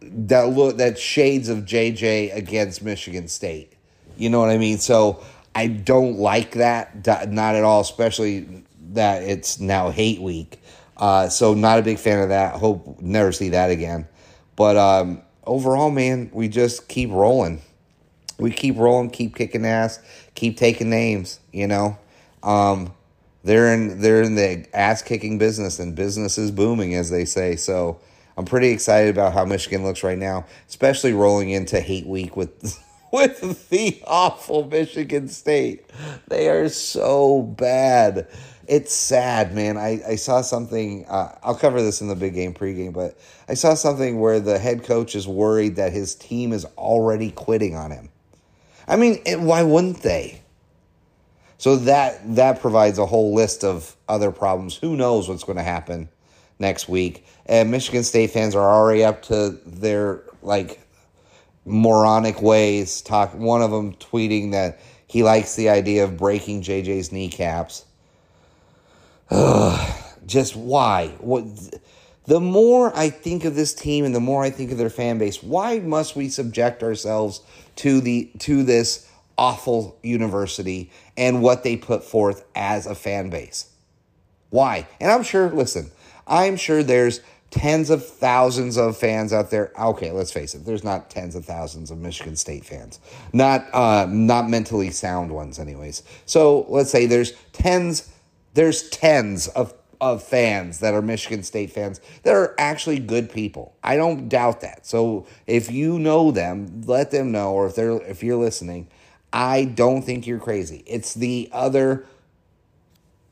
that 0.00 0.48
look 0.48 0.78
that 0.78 0.98
shades 0.98 1.48
of 1.48 1.58
JJ 1.58 2.34
against 2.34 2.82
Michigan 2.82 3.28
State. 3.28 3.74
You 4.16 4.30
know 4.30 4.40
what 4.40 4.50
I 4.50 4.58
mean? 4.58 4.78
So 4.78 5.22
I 5.54 5.66
don't 5.66 6.18
like 6.18 6.52
that, 6.52 7.06
not 7.30 7.54
at 7.54 7.64
all, 7.64 7.80
especially 7.80 8.64
that 8.92 9.22
it's 9.22 9.60
now 9.60 9.90
hate 9.90 10.20
week. 10.20 10.60
Uh, 11.02 11.28
so 11.28 11.52
not 11.52 11.80
a 11.80 11.82
big 11.82 11.98
fan 11.98 12.20
of 12.20 12.28
that. 12.28 12.54
Hope 12.54 13.00
never 13.00 13.32
see 13.32 13.48
that 13.48 13.70
again. 13.70 14.06
But 14.54 14.76
um, 14.76 15.20
overall, 15.42 15.90
man, 15.90 16.30
we 16.32 16.46
just 16.46 16.86
keep 16.88 17.10
rolling. 17.10 17.60
We 18.38 18.52
keep 18.52 18.76
rolling, 18.78 19.10
keep 19.10 19.34
kicking 19.34 19.66
ass, 19.66 19.98
keep 20.36 20.56
taking 20.56 20.90
names. 20.90 21.40
You 21.52 21.66
know, 21.66 21.98
um, 22.44 22.94
they're 23.42 23.74
in 23.74 24.00
they're 24.00 24.22
in 24.22 24.36
the 24.36 24.64
ass 24.72 25.02
kicking 25.02 25.38
business, 25.38 25.80
and 25.80 25.96
business 25.96 26.38
is 26.38 26.52
booming, 26.52 26.94
as 26.94 27.10
they 27.10 27.24
say. 27.24 27.56
So 27.56 27.98
I'm 28.36 28.44
pretty 28.44 28.68
excited 28.68 29.10
about 29.10 29.32
how 29.32 29.44
Michigan 29.44 29.82
looks 29.82 30.04
right 30.04 30.18
now, 30.18 30.46
especially 30.68 31.14
rolling 31.14 31.50
into 31.50 31.80
hate 31.80 32.06
week 32.06 32.36
with. 32.36 32.78
with 33.12 33.68
the 33.68 34.02
awful 34.06 34.66
Michigan 34.68 35.28
State. 35.28 35.84
They 36.28 36.48
are 36.48 36.70
so 36.70 37.42
bad. 37.42 38.26
It's 38.72 38.94
sad, 38.94 39.54
man. 39.54 39.76
I, 39.76 40.00
I 40.08 40.16
saw 40.16 40.40
something, 40.40 41.04
uh, 41.04 41.36
I'll 41.42 41.54
cover 41.54 41.82
this 41.82 42.00
in 42.00 42.08
the 42.08 42.16
big 42.16 42.32
game 42.32 42.54
pregame, 42.54 42.94
but 42.94 43.18
I 43.46 43.52
saw 43.52 43.74
something 43.74 44.18
where 44.18 44.40
the 44.40 44.58
head 44.58 44.84
coach 44.84 45.14
is 45.14 45.28
worried 45.28 45.76
that 45.76 45.92
his 45.92 46.14
team 46.14 46.54
is 46.54 46.64
already 46.78 47.32
quitting 47.32 47.76
on 47.76 47.90
him. 47.90 48.08
I 48.88 48.96
mean, 48.96 49.20
why 49.44 49.62
wouldn't 49.62 50.00
they? 50.00 50.40
So 51.58 51.76
that 51.76 52.34
that 52.36 52.62
provides 52.62 52.96
a 52.98 53.04
whole 53.04 53.34
list 53.34 53.62
of 53.62 53.94
other 54.08 54.30
problems. 54.32 54.74
Who 54.74 54.96
knows 54.96 55.28
what's 55.28 55.44
going 55.44 55.58
to 55.58 55.62
happen 55.62 56.08
next 56.58 56.88
week? 56.88 57.26
And 57.44 57.70
Michigan 57.70 58.04
State 58.04 58.30
fans 58.30 58.54
are 58.54 58.74
already 58.74 59.04
up 59.04 59.20
to 59.24 59.50
their 59.66 60.22
like 60.40 60.80
moronic 61.66 62.40
ways. 62.40 63.02
Talk 63.02 63.34
one 63.34 63.60
of 63.60 63.70
them 63.70 63.92
tweeting 63.96 64.52
that 64.52 64.80
he 65.08 65.22
likes 65.22 65.56
the 65.56 65.68
idea 65.68 66.04
of 66.04 66.16
breaking 66.16 66.62
JJ's 66.62 67.12
kneecaps. 67.12 67.84
Ugh, 69.32 69.94
just 70.26 70.54
why? 70.54 71.08
What? 71.20 71.44
The 72.26 72.38
more 72.38 72.96
I 72.96 73.08
think 73.08 73.44
of 73.44 73.54
this 73.54 73.72
team 73.72 74.04
and 74.04 74.14
the 74.14 74.20
more 74.20 74.44
I 74.44 74.50
think 74.50 74.70
of 74.70 74.78
their 74.78 74.90
fan 74.90 75.18
base, 75.18 75.42
why 75.42 75.78
must 75.78 76.14
we 76.14 76.28
subject 76.28 76.82
ourselves 76.82 77.40
to 77.76 78.00
the 78.00 78.30
to 78.40 78.62
this 78.62 79.08
awful 79.38 79.98
university 80.02 80.90
and 81.16 81.42
what 81.42 81.64
they 81.64 81.76
put 81.76 82.04
forth 82.04 82.44
as 82.54 82.86
a 82.86 82.94
fan 82.94 83.30
base? 83.30 83.70
Why? 84.50 84.86
And 85.00 85.10
I'm 85.10 85.22
sure. 85.22 85.50
Listen, 85.50 85.90
I'm 86.26 86.56
sure 86.56 86.82
there's 86.82 87.22
tens 87.50 87.88
of 87.88 88.06
thousands 88.06 88.76
of 88.76 88.98
fans 88.98 89.32
out 89.32 89.50
there. 89.50 89.72
Okay, 89.80 90.12
let's 90.12 90.30
face 90.30 90.54
it. 90.54 90.66
There's 90.66 90.84
not 90.84 91.08
tens 91.08 91.34
of 91.34 91.46
thousands 91.46 91.90
of 91.90 91.98
Michigan 91.98 92.36
State 92.36 92.66
fans. 92.66 93.00
Not 93.32 93.66
uh, 93.72 94.06
not 94.10 94.50
mentally 94.50 94.90
sound 94.90 95.32
ones, 95.32 95.58
anyways. 95.58 96.02
So 96.26 96.66
let's 96.68 96.90
say 96.90 97.06
there's 97.06 97.32
tens. 97.54 98.11
There's 98.54 98.88
tens 98.90 99.48
of 99.48 99.74
of 100.02 100.20
fans 100.20 100.80
that 100.80 100.94
are 100.94 101.00
Michigan 101.00 101.44
State 101.44 101.70
fans 101.70 102.00
that 102.24 102.34
are 102.34 102.56
actually 102.58 102.98
good 102.98 103.30
people. 103.30 103.76
I 103.84 103.96
don't 103.96 104.28
doubt 104.28 104.60
that. 104.62 104.84
So 104.84 105.28
if 105.46 105.70
you 105.70 105.96
know 105.96 106.32
them, 106.32 106.82
let 106.86 107.12
them 107.12 107.30
know, 107.30 107.52
or 107.52 107.66
if 107.66 107.76
they're 107.76 108.02
if 108.02 108.22
you're 108.22 108.36
listening, 108.36 108.88
I 109.32 109.64
don't 109.64 110.02
think 110.02 110.26
you're 110.26 110.40
crazy. 110.40 110.82
It's 110.86 111.14
the 111.14 111.48
other 111.52 112.04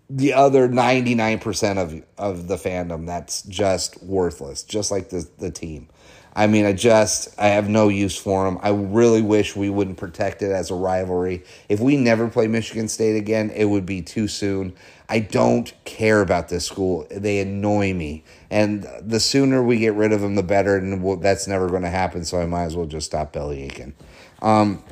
the 0.08 0.32
other 0.32 0.68
99% 0.68 1.78
of 1.78 2.02
of 2.18 2.48
the 2.48 2.56
fandom 2.56 3.06
that's 3.06 3.42
just 3.42 4.02
worthless 4.02 4.64
just 4.64 4.90
like 4.90 5.10
the 5.10 5.28
the 5.38 5.52
team 5.52 5.88
i 6.34 6.46
mean 6.46 6.64
i 6.64 6.72
just 6.72 7.28
i 7.38 7.48
have 7.48 7.68
no 7.68 7.88
use 7.88 8.16
for 8.16 8.44
them 8.44 8.58
i 8.62 8.70
really 8.70 9.22
wish 9.22 9.56
we 9.56 9.70
wouldn't 9.70 9.96
protect 9.96 10.42
it 10.42 10.50
as 10.50 10.70
a 10.70 10.74
rivalry. 10.74 11.44
If 11.68 11.80
we 11.80 11.96
never 11.96 12.28
play 12.28 12.46
michigan 12.46 12.88
state 12.88 13.16
again 13.16 13.50
it 13.50 13.66
would 13.66 13.86
be 13.86 14.02
too 14.02 14.28
soon. 14.28 14.74
I 15.08 15.18
don't 15.18 15.72
care 15.84 16.20
about 16.20 16.50
this 16.50 16.64
school. 16.64 17.04
They 17.10 17.40
annoy 17.40 17.94
me. 17.94 18.22
And 18.48 18.86
the 19.00 19.18
sooner 19.18 19.60
we 19.60 19.78
get 19.78 19.94
rid 19.94 20.12
of 20.12 20.20
them 20.20 20.36
the 20.36 20.44
better 20.44 20.76
and 20.76 21.20
that's 21.20 21.48
never 21.48 21.68
going 21.68 21.82
to 21.82 21.90
happen 21.90 22.24
so 22.24 22.40
i 22.40 22.46
might 22.46 22.64
as 22.64 22.76
well 22.76 22.86
just 22.86 23.06
stop 23.06 23.32
belly 23.32 23.64
aching 23.64 23.94
um, 24.42 24.82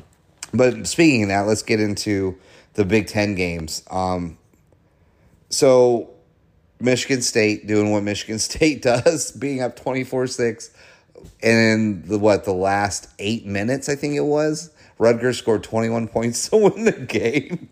but 0.53 0.87
speaking 0.87 1.23
of 1.23 1.29
that 1.29 1.41
let's 1.47 1.63
get 1.63 1.79
into 1.79 2.37
the 2.73 2.85
big 2.85 3.07
ten 3.07 3.35
games. 3.35 3.83
Um, 3.89 4.37
so 5.49 6.11
Michigan 6.79 7.21
State 7.21 7.67
doing 7.67 7.91
what 7.91 8.03
Michigan 8.03 8.39
State 8.39 8.81
does, 8.81 9.31
being 9.31 9.61
up 9.61 9.77
24-6 9.77 10.69
and 11.41 12.03
the 12.05 12.17
what 12.17 12.45
the 12.45 12.53
last 12.53 13.09
8 13.19 13.45
minutes 13.45 13.89
I 13.89 13.95
think 13.95 14.15
it 14.15 14.21
was, 14.21 14.71
Rutgers 14.97 15.37
scored 15.37 15.63
21 15.63 16.07
points 16.09 16.49
to 16.49 16.57
win 16.57 16.85
the 16.85 16.91
game. 16.91 17.69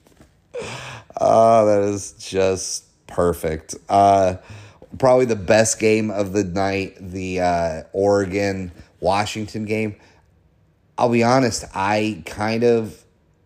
Oh, 1.19 1.65
that 1.65 1.93
is 1.93 2.13
just 2.13 2.85
perfect. 3.07 3.75
Uh, 3.89 4.37
probably 4.97 5.25
the 5.25 5.35
best 5.35 5.79
game 5.79 6.11
of 6.11 6.33
the 6.33 6.43
night, 6.43 6.95
the 6.99 7.41
uh, 7.41 7.83
Oregon 7.93 8.71
Washington 8.99 9.65
game. 9.65 9.95
I'll 10.97 11.09
be 11.09 11.23
honest, 11.23 11.65
I 11.75 12.23
kind 12.25 12.63
of 12.63 13.03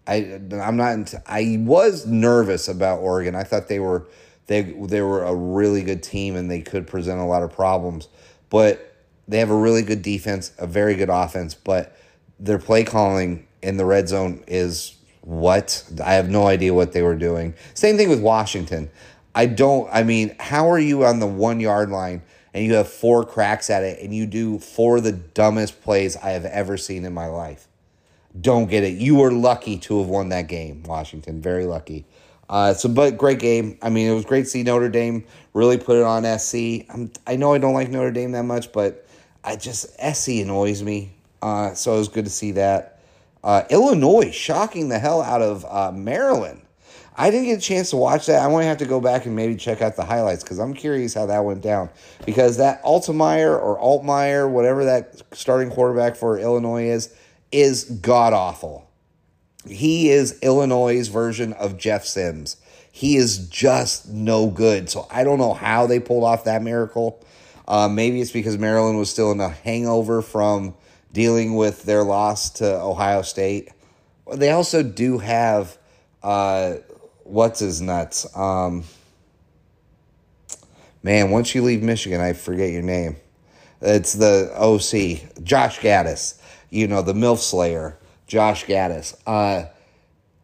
I 0.08 0.40
I'm 0.52 0.78
not 0.78 1.14
I 1.28 1.58
was 1.60 2.06
nervous 2.06 2.68
about 2.68 3.00
Oregon. 3.00 3.36
I 3.36 3.44
thought 3.44 3.68
they 3.68 3.80
were 3.80 4.08
they 4.48 4.62
they 4.62 5.02
were 5.02 5.24
a 5.24 5.36
really 5.36 5.84
good 5.84 6.02
team 6.04 6.36
and 6.36 6.50
they 6.50 6.62
could 6.62 6.88
present 6.88 7.20
a 7.20 7.26
lot 7.26 7.44
of 7.44 7.52
problems. 7.52 8.08
But 8.50 8.91
they 9.32 9.40
have 9.40 9.50
a 9.50 9.56
really 9.56 9.82
good 9.82 10.02
defense, 10.02 10.52
a 10.58 10.68
very 10.68 10.94
good 10.96 11.10
offense, 11.10 11.54
but 11.54 11.96
their 12.38 12.60
play 12.60 12.84
calling 12.84 13.48
in 13.62 13.78
the 13.78 13.86
red 13.86 14.10
zone 14.10 14.44
is 14.46 14.98
what? 15.22 15.84
I 16.04 16.16
have 16.16 16.30
no 16.30 16.48
idea 16.48 16.74
what 16.74 16.92
they 16.92 17.02
were 17.02 17.16
doing. 17.16 17.54
Same 17.74 17.96
thing 17.96 18.10
with 18.10 18.22
Washington. 18.22 18.92
I 19.34 19.46
don't 19.46 19.90
I 19.94 20.04
mean, 20.04 20.36
how 20.38 20.70
are 20.70 20.80
you 20.80 21.06
on 21.06 21.20
the 21.20 21.28
1 21.28 21.62
yard 21.62 21.90
line 21.90 22.24
and 22.54 22.66
you 22.66 22.74
have 22.74 22.90
four 22.90 23.24
cracks 23.24 23.70
at 23.70 23.84
it 23.84 24.04
and 24.04 24.14
you 24.14 24.26
do 24.26 24.60
four 24.60 24.98
of 24.98 25.06
the 25.06 25.14
dumbest 25.14 25.82
plays 25.82 26.18
I 26.18 26.32
have 26.32 26.44
ever 26.44 26.76
seen 26.76 27.06
in 27.06 27.14
my 27.14 27.28
life? 27.28 27.70
Don't 28.40 28.70
get 28.70 28.84
it. 28.84 28.98
You 28.98 29.16
were 29.16 29.32
lucky 29.32 29.78
to 29.80 30.00
have 30.00 30.10
won 30.10 30.28
that 30.30 30.48
game, 30.50 30.84
Washington. 30.84 31.42
Very 31.42 31.66
lucky. 31.66 32.06
Uh, 32.50 32.74
so, 32.74 32.90
but 32.90 33.18
great 33.18 33.40
game. 33.40 33.78
I 33.82 33.90
mean, 33.90 34.10
it 34.10 34.14
was 34.14 34.26
great 34.26 34.44
to 34.44 34.50
see 34.50 34.64
Notre 34.64 34.90
Dame 34.90 35.24
really 35.54 35.78
put 35.78 35.96
it 35.96 36.04
on 36.04 36.24
SC. 36.38 36.86
I'm, 36.90 37.12
I 37.26 37.38
know 37.38 37.54
I 37.54 37.60
don't 37.60 37.74
like 37.74 37.90
Notre 37.90 38.12
Dame 38.12 38.34
that 38.34 38.44
much, 38.44 38.74
but 38.74 39.08
I 39.44 39.56
just 39.56 39.88
SC 40.00 40.30
annoys 40.42 40.84
me. 40.84 41.12
Uh, 41.42 41.74
so 41.74 41.96
it 41.96 42.00
was 42.00 42.08
good 42.10 42.26
to 42.26 42.32
see 42.32 42.52
that. 42.54 43.00
Uh, 43.44 43.64
Illinois 43.70 44.32
shocking 44.32 44.90
the 44.90 45.00
hell 45.00 45.22
out 45.22 45.42
of 45.42 45.66
uh, 45.66 45.92
Maryland. 45.92 46.62
I 47.16 47.30
didn't 47.30 47.48
get 47.48 47.58
a 47.58 47.62
chance 47.62 47.90
to 47.90 47.98
watch 47.98 48.28
that. 48.28 48.42
I'm 48.42 48.52
going 48.52 48.64
to 48.64 48.68
have 48.68 48.78
to 48.78 48.86
go 48.86 49.02
back 49.02 49.26
and 49.26 49.36
maybe 49.36 49.56
check 49.56 49.82
out 49.82 49.96
the 49.96 50.06
highlights 50.06 50.44
because 50.44 50.60
I'm 50.60 50.74
curious 50.74 51.14
how 51.14 51.26
that 51.26 51.44
went 51.44 51.62
down. 51.62 51.90
Because 52.26 52.58
that 52.58 52.82
Altmyer 52.84 53.60
or 53.60 53.80
Altmyer, 53.80 54.50
whatever 54.50 54.86
that 54.86 55.22
starting 55.34 55.70
quarterback 55.72 56.16
for 56.16 56.40
Illinois 56.40 56.86
is, 56.86 57.14
is 57.52 57.84
god 57.84 58.34
awful. 58.34 58.90
He 59.68 60.10
is 60.10 60.40
Illinois' 60.42 61.08
version 61.08 61.54
of 61.54 61.78
Jeff 61.78 62.06
Sims. 62.06 62.58
He 62.92 63.18
is 63.18 63.48
just 63.50 64.08
no 64.10 64.50
good. 64.50 64.90
So 64.90 65.08
I 65.12 65.24
don't 65.24 65.38
know 65.38 65.54
how 65.54 65.88
they 65.88 66.00
pulled 66.00 66.24
off 66.24 66.46
that 66.46 66.64
miracle. 66.64 67.24
Uh, 67.68 67.88
maybe 67.88 68.22
it's 68.22 68.32
because 68.32 68.58
Maryland 68.58 68.98
was 68.98 69.10
still 69.10 69.32
in 69.32 69.40
a 69.40 69.50
hangover 69.50 70.22
from 70.22 70.76
dealing 71.14 71.56
with 71.56 71.84
their 71.84 72.04
loss 72.04 72.50
to 72.50 72.82
Ohio 72.82 73.22
State. 73.22 73.70
They 74.34 74.52
also 74.52 74.84
do 74.84 75.18
have 75.18 75.78
uh, 76.24 76.76
what's 77.24 77.60
his 77.60 77.82
nuts. 77.82 78.26
Um, 78.36 78.84
man, 81.04 81.32
once 81.32 81.54
you 81.54 81.64
leave 81.64 81.82
Michigan, 81.84 82.22
I 82.22 82.34
forget 82.34 82.72
your 82.72 82.82
name. 82.82 83.18
It's 83.82 84.14
the 84.14 84.52
OC, 84.56 85.44
Josh 85.44 85.80
Gattis. 85.80 86.40
You 86.70 86.88
know 86.88 87.02
the 87.02 87.14
MILF 87.14 87.40
Slayer. 87.40 87.98
Josh 88.28 88.66
Gattis. 88.66 89.14
Uh, 89.28 89.66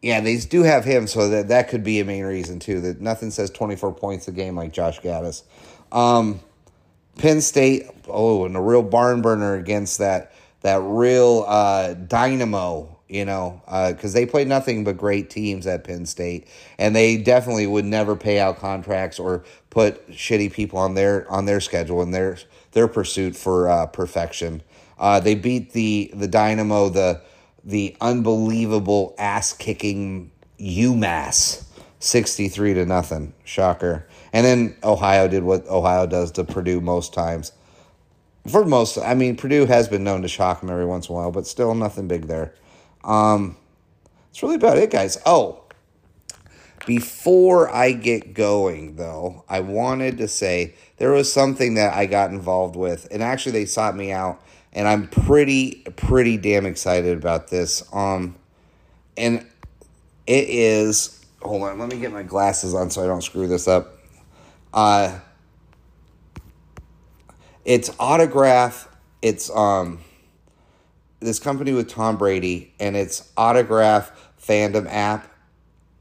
yeah, 0.02 0.20
they 0.20 0.36
do 0.36 0.62
have 0.62 0.84
him, 0.84 1.06
so 1.06 1.30
that 1.30 1.48
that 1.48 1.68
could 1.68 1.82
be 1.82 2.00
a 2.00 2.04
main 2.04 2.24
reason 2.24 2.58
too. 2.58 2.80
That 2.82 3.00
nothing 3.00 3.30
says 3.30 3.50
twenty 3.50 3.76
four 3.76 3.94
points 3.94 4.28
a 4.28 4.32
game 4.32 4.56
like 4.56 4.72
Josh 4.72 5.00
Gattis. 5.00 5.42
Um, 5.90 6.40
Penn 7.18 7.40
State, 7.40 7.86
oh, 8.08 8.44
and 8.44 8.56
a 8.56 8.60
real 8.60 8.82
barn 8.82 9.20
burner 9.20 9.54
against 9.54 9.98
that 9.98 10.32
that 10.62 10.80
real 10.82 11.44
uh, 11.46 11.94
dynamo, 11.94 12.98
you 13.08 13.24
know, 13.24 13.62
because 13.88 14.14
uh, 14.14 14.18
they 14.18 14.26
play 14.26 14.44
nothing 14.44 14.82
but 14.82 14.96
great 14.96 15.30
teams 15.30 15.66
at 15.66 15.84
Penn 15.84 16.06
State, 16.06 16.48
and 16.78 16.96
they 16.96 17.16
definitely 17.16 17.66
would 17.66 17.84
never 17.84 18.16
pay 18.16 18.40
out 18.40 18.58
contracts 18.58 19.18
or 19.18 19.44
put 19.70 20.08
shitty 20.10 20.52
people 20.52 20.78
on 20.78 20.94
their 20.94 21.30
on 21.30 21.44
their 21.44 21.60
schedule 21.60 22.02
in 22.02 22.10
their 22.10 22.38
their 22.72 22.88
pursuit 22.88 23.36
for 23.36 23.68
uh, 23.68 23.86
perfection. 23.86 24.62
Uh, 24.98 25.20
they 25.20 25.34
beat 25.34 25.72
the 25.72 26.10
the 26.14 26.28
Dynamo 26.28 26.88
the 26.88 27.20
the 27.64 27.96
unbelievable 28.00 29.14
ass 29.18 29.52
kicking 29.52 30.30
UMass 30.58 31.64
63 32.00 32.74
to 32.74 32.86
nothing. 32.86 33.34
Shocker. 33.44 34.06
And 34.32 34.44
then 34.44 34.76
Ohio 34.82 35.28
did 35.28 35.42
what 35.42 35.66
Ohio 35.68 36.06
does 36.06 36.32
to 36.32 36.44
Purdue 36.44 36.80
most 36.80 37.14
times. 37.14 37.52
For 38.46 38.64
most, 38.64 38.98
I 38.98 39.14
mean, 39.14 39.36
Purdue 39.36 39.66
has 39.66 39.88
been 39.88 40.04
known 40.04 40.22
to 40.22 40.28
shock 40.28 40.60
them 40.60 40.70
every 40.70 40.86
once 40.86 41.08
in 41.08 41.14
a 41.14 41.18
while, 41.18 41.30
but 41.30 41.46
still 41.46 41.74
nothing 41.74 42.08
big 42.08 42.26
there. 42.26 42.54
Um, 43.04 43.56
that's 44.26 44.42
really 44.42 44.54
about 44.54 44.78
it, 44.78 44.90
guys. 44.90 45.18
Oh, 45.26 45.64
before 46.86 47.70
I 47.74 47.92
get 47.92 48.32
going, 48.32 48.96
though, 48.96 49.44
I 49.48 49.60
wanted 49.60 50.18
to 50.18 50.28
say 50.28 50.74
there 50.96 51.10
was 51.10 51.30
something 51.30 51.74
that 51.74 51.94
I 51.94 52.06
got 52.06 52.30
involved 52.30 52.76
with, 52.76 53.06
and 53.10 53.22
actually 53.22 53.52
they 53.52 53.66
sought 53.66 53.96
me 53.96 54.12
out 54.12 54.40
and 54.72 54.86
I'm 54.86 55.08
pretty 55.08 55.82
pretty 55.96 56.36
damn 56.36 56.66
excited 56.66 57.16
about 57.16 57.48
this. 57.48 57.82
Um, 57.92 58.36
and 59.16 59.46
it 60.26 60.48
is 60.48 61.24
hold 61.42 61.62
on, 61.62 61.78
let 61.78 61.88
me 61.88 61.98
get 61.98 62.12
my 62.12 62.22
glasses 62.22 62.74
on 62.74 62.90
so 62.90 63.02
I 63.02 63.06
don't 63.06 63.22
screw 63.22 63.46
this 63.46 63.68
up. 63.68 63.97
Uh, 64.72 65.18
it's 67.64 67.90
autograph. 67.98 68.88
It's 69.22 69.50
um, 69.50 70.00
this 71.20 71.38
company 71.38 71.72
with 71.72 71.88
Tom 71.88 72.16
Brady, 72.16 72.72
and 72.78 72.96
it's 72.96 73.30
autograph 73.36 74.12
fandom 74.40 74.86
app. 74.88 75.30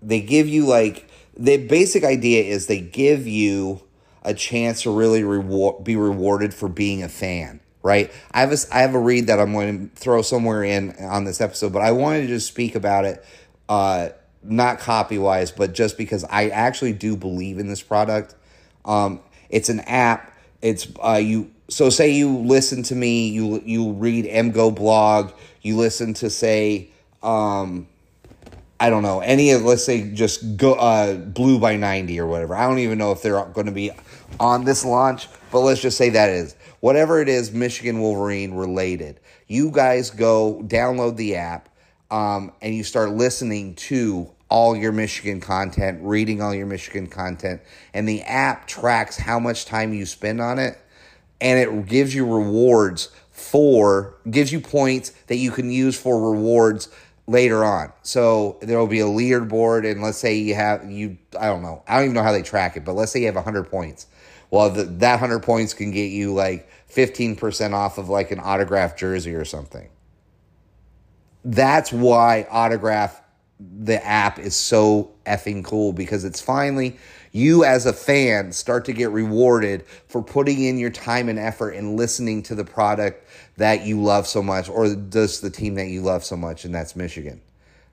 They 0.01 0.21
give 0.21 0.47
you 0.47 0.65
like 0.65 1.09
the 1.37 1.57
basic 1.57 2.03
idea 2.03 2.43
is 2.43 2.67
they 2.67 2.81
give 2.81 3.27
you 3.27 3.81
a 4.23 4.33
chance 4.33 4.81
to 4.83 4.91
really 4.91 5.23
reward 5.23 5.83
be 5.83 5.95
rewarded 5.95 6.53
for 6.53 6.67
being 6.67 7.03
a 7.03 7.07
fan 7.07 7.59
right 7.83 8.11
i 8.31 8.41
have 8.41 8.51
a, 8.51 8.57
I 8.71 8.79
have 8.79 8.93
a 8.95 8.99
read 8.99 9.27
that 9.27 9.39
i'm 9.39 9.53
going 9.53 9.89
to 9.89 9.95
throw 9.95 10.21
somewhere 10.21 10.63
in 10.63 10.95
on 10.99 11.23
this 11.23 11.39
episode 11.39 11.71
but 11.71 11.81
i 11.81 11.91
wanted 11.91 12.21
to 12.21 12.27
just 12.27 12.47
speak 12.47 12.75
about 12.75 13.05
it 13.05 13.23
uh, 13.69 14.09
not 14.43 14.79
copy 14.79 15.17
wise 15.17 15.51
but 15.51 15.73
just 15.73 15.97
because 15.97 16.25
i 16.25 16.49
actually 16.49 16.93
do 16.93 17.15
believe 17.15 17.59
in 17.59 17.67
this 17.67 17.81
product 17.81 18.35
um, 18.87 19.19
it's 19.49 19.69
an 19.69 19.81
app 19.81 20.33
it's 20.61 20.87
uh, 21.03 21.19
you 21.21 21.51
so 21.69 21.89
say 21.89 22.11
you 22.11 22.37
listen 22.37 22.81
to 22.83 22.95
me 22.95 23.29
you 23.29 23.61
you 23.65 23.91
read 23.91 24.25
MGoBlog 24.25 25.33
you 25.61 25.77
listen 25.77 26.13
to 26.15 26.29
say 26.29 26.89
um, 27.21 27.87
I 28.79 28.89
don't 28.89 29.03
know 29.03 29.19
any 29.21 29.51
of 29.51 29.63
let's 29.63 29.83
say 29.83 30.11
just 30.11 30.57
go 30.57 30.73
uh, 30.73 31.15
blue 31.15 31.59
by 31.59 31.75
90 31.77 32.19
or 32.19 32.27
whatever. 32.27 32.55
I 32.55 32.67
don't 32.67 32.79
even 32.79 32.97
know 32.97 33.11
if 33.11 33.21
they're 33.21 33.43
going 33.45 33.65
to 33.65 33.71
be 33.71 33.91
on 34.39 34.65
this 34.65 34.85
launch, 34.85 35.27
but 35.51 35.59
let's 35.59 35.81
just 35.81 35.97
say 35.97 36.09
that 36.09 36.29
is 36.29 36.55
whatever 36.79 37.19
it 37.21 37.29
is 37.29 37.51
Michigan 37.51 37.99
Wolverine 37.99 38.53
related. 38.53 39.19
You 39.47 39.71
guys 39.71 40.11
go 40.11 40.61
download 40.67 41.17
the 41.17 41.35
app 41.35 41.69
um, 42.11 42.51
and 42.61 42.75
you 42.75 42.83
start 42.83 43.11
listening 43.11 43.75
to 43.75 44.29
all 44.49 44.75
your 44.75 44.91
Michigan 44.91 45.41
content, 45.41 45.99
reading 46.01 46.41
all 46.41 46.53
your 46.53 46.67
Michigan 46.67 47.07
content, 47.07 47.61
and 47.93 48.07
the 48.07 48.21
app 48.23 48.67
tracks 48.67 49.17
how 49.17 49.39
much 49.39 49.65
time 49.65 49.93
you 49.93 50.05
spend 50.05 50.41
on 50.41 50.59
it 50.59 50.77
and 51.39 51.59
it 51.59 51.85
gives 51.87 52.13
you 52.15 52.25
rewards 52.25 53.09
for 53.31 54.15
gives 54.29 54.51
you 54.51 54.59
points 54.59 55.11
that 55.27 55.35
you 55.35 55.51
can 55.51 55.69
use 55.69 55.97
for 55.97 56.31
rewards 56.31 56.89
later 57.27 57.63
on. 57.63 57.91
So 58.01 58.57
there 58.61 58.79
will 58.79 58.87
be 58.87 59.01
a 59.01 59.05
leaderboard, 59.05 59.89
and 59.89 60.01
let's 60.01 60.17
say 60.17 60.35
you 60.35 60.55
have 60.55 60.89
you 60.89 61.17
I 61.39 61.47
don't 61.47 61.61
know 61.61 61.83
I 61.87 61.95
don't 61.95 62.05
even 62.05 62.15
know 62.15 62.23
how 62.23 62.31
they 62.31 62.41
track 62.41 62.77
it, 62.77 62.85
but 62.85 62.93
let's 62.93 63.11
say 63.11 63.21
you 63.21 63.25
have 63.27 63.35
hundred 63.35 63.69
points. 63.69 64.07
Well, 64.49 64.69
the, 64.69 64.83
that 64.83 65.19
hundred 65.19 65.43
points 65.43 65.73
can 65.73 65.91
get 65.91 66.05
you 66.05 66.33
like 66.33 66.69
fifteen 66.87 67.35
percent 67.35 67.73
off 67.73 67.97
of 67.97 68.09
like 68.09 68.31
an 68.31 68.39
autographed 68.39 68.97
jersey 68.97 69.35
or 69.35 69.45
something. 69.45 69.89
That's 71.43 71.93
why 71.93 72.47
autograph 72.49 73.21
the 73.59 74.03
app 74.05 74.37
is 74.37 74.55
so 74.55 75.11
effing 75.25 75.63
cool 75.63 75.91
because 75.91 76.23
it's 76.23 76.39
finally 76.39 76.97
you 77.31 77.63
as 77.63 77.85
a 77.85 77.93
fan 77.93 78.51
start 78.51 78.85
to 78.85 78.93
get 78.93 79.09
rewarded 79.09 79.85
for 80.07 80.21
putting 80.21 80.63
in 80.63 80.77
your 80.77 80.91
time 80.91 81.27
and 81.27 81.39
effort 81.39 81.71
and 81.71 81.97
listening 81.97 82.43
to 82.43 82.55
the 82.55 82.63
product 82.63 83.27
that 83.57 83.85
you 83.85 84.01
love 84.01 84.27
so 84.27 84.43
much 84.43 84.69
or 84.69 84.93
just 84.95 85.41
the 85.41 85.49
team 85.49 85.75
that 85.75 85.87
you 85.87 86.01
love 86.01 86.23
so 86.23 86.37
much 86.37 86.65
and 86.65 86.73
that's 86.73 86.95
Michigan. 86.95 87.41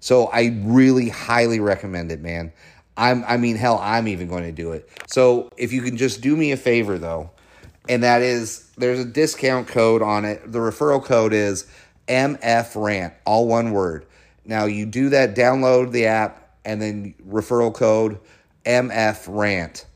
So 0.00 0.26
I 0.26 0.60
really 0.62 1.08
highly 1.08 1.60
recommend 1.60 2.12
it, 2.12 2.20
man. 2.20 2.52
I'm 2.96 3.24
I 3.24 3.38
mean 3.38 3.56
hell, 3.56 3.78
I'm 3.82 4.06
even 4.06 4.28
going 4.28 4.44
to 4.44 4.52
do 4.52 4.72
it. 4.72 4.88
So 5.06 5.50
if 5.56 5.72
you 5.72 5.80
can 5.80 5.96
just 5.96 6.20
do 6.20 6.36
me 6.36 6.52
a 6.52 6.56
favor 6.58 6.98
though, 6.98 7.30
and 7.88 8.02
that 8.02 8.20
is 8.22 8.70
there's 8.76 9.00
a 9.00 9.04
discount 9.04 9.68
code 9.68 10.02
on 10.02 10.26
it. 10.26 10.52
The 10.52 10.58
referral 10.58 11.02
code 11.02 11.32
is 11.32 11.66
MF 12.06 12.80
rant, 12.80 13.14
all 13.24 13.48
one 13.48 13.72
word. 13.72 14.06
Now 14.44 14.66
you 14.66 14.86
do 14.86 15.08
that, 15.10 15.34
download 15.34 15.92
the 15.92 16.06
app, 16.06 16.56
and 16.64 16.80
then 16.80 17.14
referral 17.26 17.72
code 17.72 18.18
MF 18.64 19.26
rant, 19.28 19.86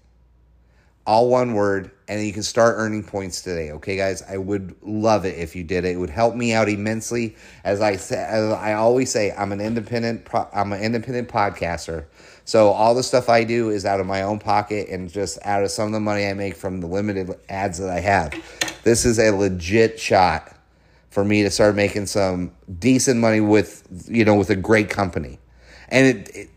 all 1.07 1.29
one 1.29 1.55
word, 1.55 1.91
and 2.07 2.25
you 2.25 2.33
can 2.33 2.43
start 2.43 2.75
earning 2.77 3.03
points 3.03 3.43
today. 3.43 3.71
Okay, 3.73 3.97
guys, 3.97 4.23
I 4.23 4.37
would 4.37 4.77
love 4.83 5.25
it 5.25 5.39
if 5.39 5.57
you 5.57 5.65
did 5.65 5.85
it. 5.85 5.93
It 5.93 5.97
would 5.97 6.11
help 6.11 6.35
me 6.35 6.53
out 6.53 6.69
immensely. 6.69 7.37
As 7.65 7.81
I 7.81 7.97
say, 7.97 8.17
as 8.17 8.53
I 8.53 8.75
always 8.75 9.11
say, 9.11 9.33
I'm 9.33 9.53
an 9.53 9.61
independent. 9.61 10.29
I'm 10.53 10.73
an 10.73 10.83
independent 10.83 11.29
podcaster. 11.29 12.07
So 12.45 12.69
all 12.69 12.95
the 12.95 13.03
stuff 13.03 13.29
I 13.29 13.45
do 13.45 13.69
is 13.69 13.85
out 13.85 14.01
of 14.01 14.07
my 14.07 14.23
own 14.23 14.39
pocket 14.39 14.89
and 14.89 15.11
just 15.11 15.39
out 15.45 15.63
of 15.63 15.71
some 15.71 15.87
of 15.87 15.93
the 15.93 16.01
money 16.01 16.27
I 16.27 16.33
make 16.33 16.57
from 16.57 16.81
the 16.81 16.87
limited 16.87 17.35
ads 17.51 17.79
that 17.79 17.91
I 17.91 18.01
have. 18.01 18.35
This 18.85 19.05
is 19.05 19.19
a 19.19 19.31
legit 19.31 20.01
shot 20.01 20.55
for 21.11 21.25
me 21.25 21.43
to 21.43 21.51
start 21.51 21.75
making 21.75 22.07
some 22.07 22.53
decent 22.79 23.21
money 23.21 23.41
with 23.41 24.07
you 24.09 24.25
know 24.25 24.35
with 24.35 24.51
a 24.51 24.57
great 24.57 24.91
company. 24.91 25.39
And 25.89 26.07
it, 26.07 26.37
it, 26.37 26.51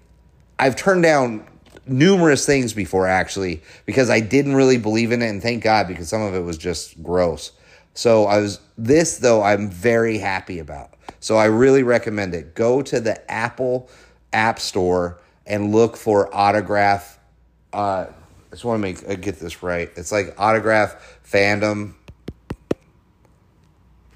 i've 0.59 0.75
turned 0.75 1.03
down 1.03 1.47
numerous 1.87 2.45
things 2.45 2.73
before 2.73 3.07
actually 3.07 3.61
because 3.85 4.09
i 4.09 4.19
didn't 4.19 4.55
really 4.55 4.77
believe 4.77 5.11
in 5.11 5.21
it 5.21 5.29
and 5.29 5.41
thank 5.41 5.63
god 5.63 5.87
because 5.87 6.07
some 6.07 6.21
of 6.21 6.35
it 6.35 6.41
was 6.41 6.57
just 6.57 7.01
gross. 7.01 7.51
So 7.93 8.25
i 8.25 8.39
was 8.39 8.59
this 8.77 9.17
though 9.17 9.41
i'm 9.41 9.69
very 9.69 10.17
happy 10.17 10.59
about. 10.59 10.93
So 11.19 11.37
i 11.37 11.45
really 11.45 11.83
recommend 11.83 12.33
it. 12.33 12.55
Go 12.55 12.81
to 12.81 12.99
the 12.99 13.31
apple 13.31 13.89
app 14.33 14.59
store 14.59 15.19
and 15.45 15.71
look 15.71 15.97
for 15.97 16.33
autograph 16.35 17.19
uh, 17.73 18.05
i 18.07 18.49
just 18.51 18.65
want 18.65 18.77
to 18.77 18.81
make 18.81 19.09
uh, 19.09 19.15
get 19.15 19.39
this 19.39 19.63
right. 19.63 19.89
It's 19.95 20.11
like 20.11 20.35
autograph 20.37 21.19
fandom 21.25 21.93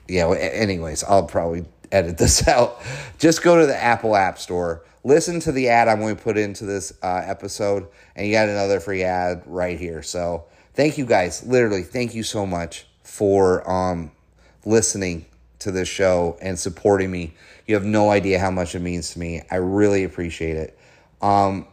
yeah, 0.08 0.30
anyways, 0.30 1.04
I'll 1.04 1.24
probably 1.24 1.66
edit 1.92 2.18
this 2.18 2.48
out. 2.48 2.82
Just 3.18 3.44
go 3.44 3.60
to 3.60 3.66
the 3.66 3.82
Apple 3.82 4.16
App 4.16 4.38
Store, 4.38 4.84
listen 5.04 5.40
to 5.42 5.52
the 5.52 5.70
ad 5.70 5.88
I'm 5.88 6.00
going 6.00 6.16
to 6.16 6.22
put 6.22 6.38
into 6.38 6.66
this 6.66 6.94
uh, 7.02 7.22
episode, 7.26 7.88
and 8.16 8.28
you 8.28 8.34
got 8.34 8.50
another 8.50 8.80
free 8.80 9.04
ad 9.04 9.44
right 9.46 9.80
here. 9.80 10.02
So 10.02 10.46
thank 10.74 10.98
you 10.98 11.06
guys. 11.06 11.46
Literally, 11.46 11.84
thank 11.84 12.14
you 12.14 12.24
so 12.24 12.46
much 12.46 12.88
for 13.04 13.70
um, 13.70 14.12
listening 14.66 15.26
to 15.60 15.72
this 15.72 15.88
show 15.88 16.38
and 16.42 16.58
supporting 16.58 17.12
me. 17.12 17.34
You 17.66 17.76
have 17.76 17.86
no 17.86 18.10
idea 18.12 18.40
how 18.40 18.52
much 18.52 18.76
it 18.76 18.80
means 18.80 19.12
to 19.14 19.20
me. 19.20 19.42
I 19.50 19.56
really 19.56 20.04
appreciate 20.04 20.58
it. 20.58 20.78
Um, 21.22 21.68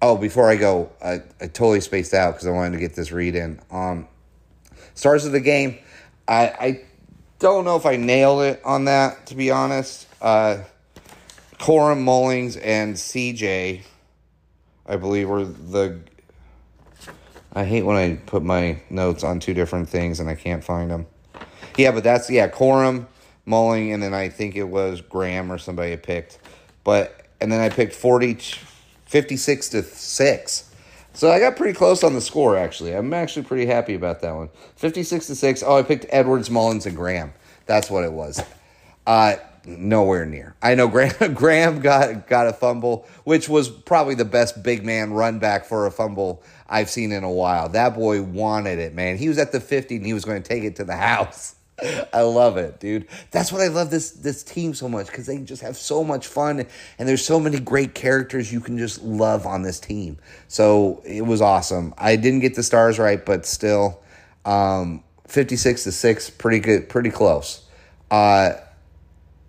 oh, 0.00 0.16
before 0.16 0.48
I 0.48 0.56
go, 0.56 0.90
I, 1.02 1.22
I 1.40 1.48
totally 1.48 1.80
spaced 1.80 2.14
out 2.14 2.34
because 2.34 2.46
I 2.46 2.50
wanted 2.50 2.72
to 2.72 2.78
get 2.78 2.94
this 2.94 3.12
read 3.12 3.34
in. 3.34 3.60
Um, 3.70 4.08
stars 4.94 5.26
of 5.26 5.32
the 5.32 5.40
game. 5.40 5.78
I, 6.28 6.46
I 6.48 6.80
don't 7.38 7.64
know 7.64 7.76
if 7.76 7.86
I 7.86 7.96
nailed 7.96 8.42
it 8.42 8.60
on 8.64 8.86
that, 8.86 9.26
to 9.26 9.34
be 9.34 9.50
honest. 9.50 10.06
Uh, 10.20 10.58
Corum 11.58 12.04
Mullings 12.04 12.60
and 12.62 12.94
CJ, 12.94 13.82
I 14.86 14.96
believe, 14.96 15.28
were 15.28 15.44
the. 15.44 15.98
I 17.52 17.64
hate 17.64 17.82
when 17.82 17.96
I 17.96 18.16
put 18.26 18.42
my 18.42 18.80
notes 18.90 19.24
on 19.24 19.40
two 19.40 19.54
different 19.54 19.88
things 19.88 20.20
and 20.20 20.28
I 20.28 20.34
can't 20.34 20.62
find 20.62 20.90
them. 20.90 21.06
Yeah, 21.76 21.90
but 21.92 22.04
that's, 22.04 22.28
yeah, 22.28 22.48
Corum, 22.48 23.06
Mulling, 23.46 23.92
and 23.92 24.02
then 24.02 24.12
I 24.12 24.28
think 24.28 24.56
it 24.56 24.64
was 24.64 25.00
Graham 25.00 25.50
or 25.50 25.58
somebody 25.58 25.96
picked. 25.96 26.38
But, 26.84 27.26
and 27.40 27.50
then 27.50 27.60
I 27.60 27.70
picked 27.70 27.94
40, 27.94 28.38
56 29.06 29.68
to 29.70 29.82
6. 29.82 30.65
So 31.16 31.30
I 31.30 31.40
got 31.40 31.56
pretty 31.56 31.72
close 31.72 32.04
on 32.04 32.12
the 32.12 32.20
score, 32.20 32.58
actually. 32.58 32.94
I'm 32.94 33.14
actually 33.14 33.46
pretty 33.46 33.64
happy 33.64 33.94
about 33.94 34.20
that 34.20 34.34
one. 34.34 34.50
56 34.76 35.28
to 35.28 35.34
6. 35.34 35.62
Oh, 35.62 35.78
I 35.78 35.82
picked 35.82 36.04
Edwards, 36.10 36.50
Mullins, 36.50 36.84
and 36.84 36.94
Graham. 36.94 37.32
That's 37.64 37.90
what 37.90 38.04
it 38.04 38.12
was. 38.12 38.42
Uh, 39.06 39.36
nowhere 39.64 40.26
near. 40.26 40.54
I 40.60 40.74
know 40.74 40.88
Graham, 40.88 41.32
Graham 41.34 41.80
got, 41.80 42.28
got 42.28 42.48
a 42.48 42.52
fumble, 42.52 43.06
which 43.24 43.48
was 43.48 43.70
probably 43.70 44.14
the 44.14 44.26
best 44.26 44.62
big 44.62 44.84
man 44.84 45.14
run 45.14 45.38
back 45.38 45.64
for 45.64 45.86
a 45.86 45.90
fumble 45.90 46.42
I've 46.68 46.90
seen 46.90 47.12
in 47.12 47.24
a 47.24 47.32
while. 47.32 47.70
That 47.70 47.94
boy 47.94 48.20
wanted 48.20 48.78
it, 48.78 48.94
man. 48.94 49.16
He 49.16 49.28
was 49.28 49.38
at 49.38 49.52
the 49.52 49.60
50 49.60 49.96
and 49.96 50.04
he 50.04 50.12
was 50.12 50.26
going 50.26 50.42
to 50.42 50.46
take 50.46 50.64
it 50.64 50.76
to 50.76 50.84
the 50.84 50.96
house. 50.98 51.55
I 52.12 52.22
love 52.22 52.56
it, 52.56 52.80
dude. 52.80 53.06
That's 53.30 53.52
what 53.52 53.60
I 53.60 53.68
love 53.68 53.90
this 53.90 54.10
this 54.12 54.42
team 54.42 54.72
so 54.72 54.88
much 54.88 55.08
because 55.08 55.26
they 55.26 55.38
just 55.38 55.60
have 55.60 55.76
so 55.76 56.02
much 56.02 56.26
fun 56.26 56.66
and 56.98 57.08
there's 57.08 57.24
so 57.24 57.38
many 57.38 57.60
great 57.60 57.94
characters 57.94 58.50
you 58.50 58.60
can 58.60 58.78
just 58.78 59.02
love 59.02 59.46
on 59.46 59.62
this 59.62 59.78
team. 59.78 60.16
So 60.48 61.02
it 61.04 61.20
was 61.20 61.42
awesome. 61.42 61.92
I 61.98 62.16
didn't 62.16 62.40
get 62.40 62.54
the 62.54 62.62
stars 62.62 62.98
right, 62.98 63.24
but 63.24 63.44
still, 63.44 64.00
um, 64.46 65.04
fifty 65.26 65.56
six 65.56 65.84
to 65.84 65.92
six, 65.92 66.30
pretty 66.30 66.60
good, 66.60 66.88
pretty 66.88 67.10
close. 67.10 67.66
Uh, 68.10 68.52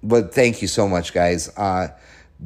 but 0.03 0.33
thank 0.33 0.61
you 0.61 0.67
so 0.67 0.87
much, 0.87 1.13
guys. 1.13 1.49
Uh, 1.55 1.89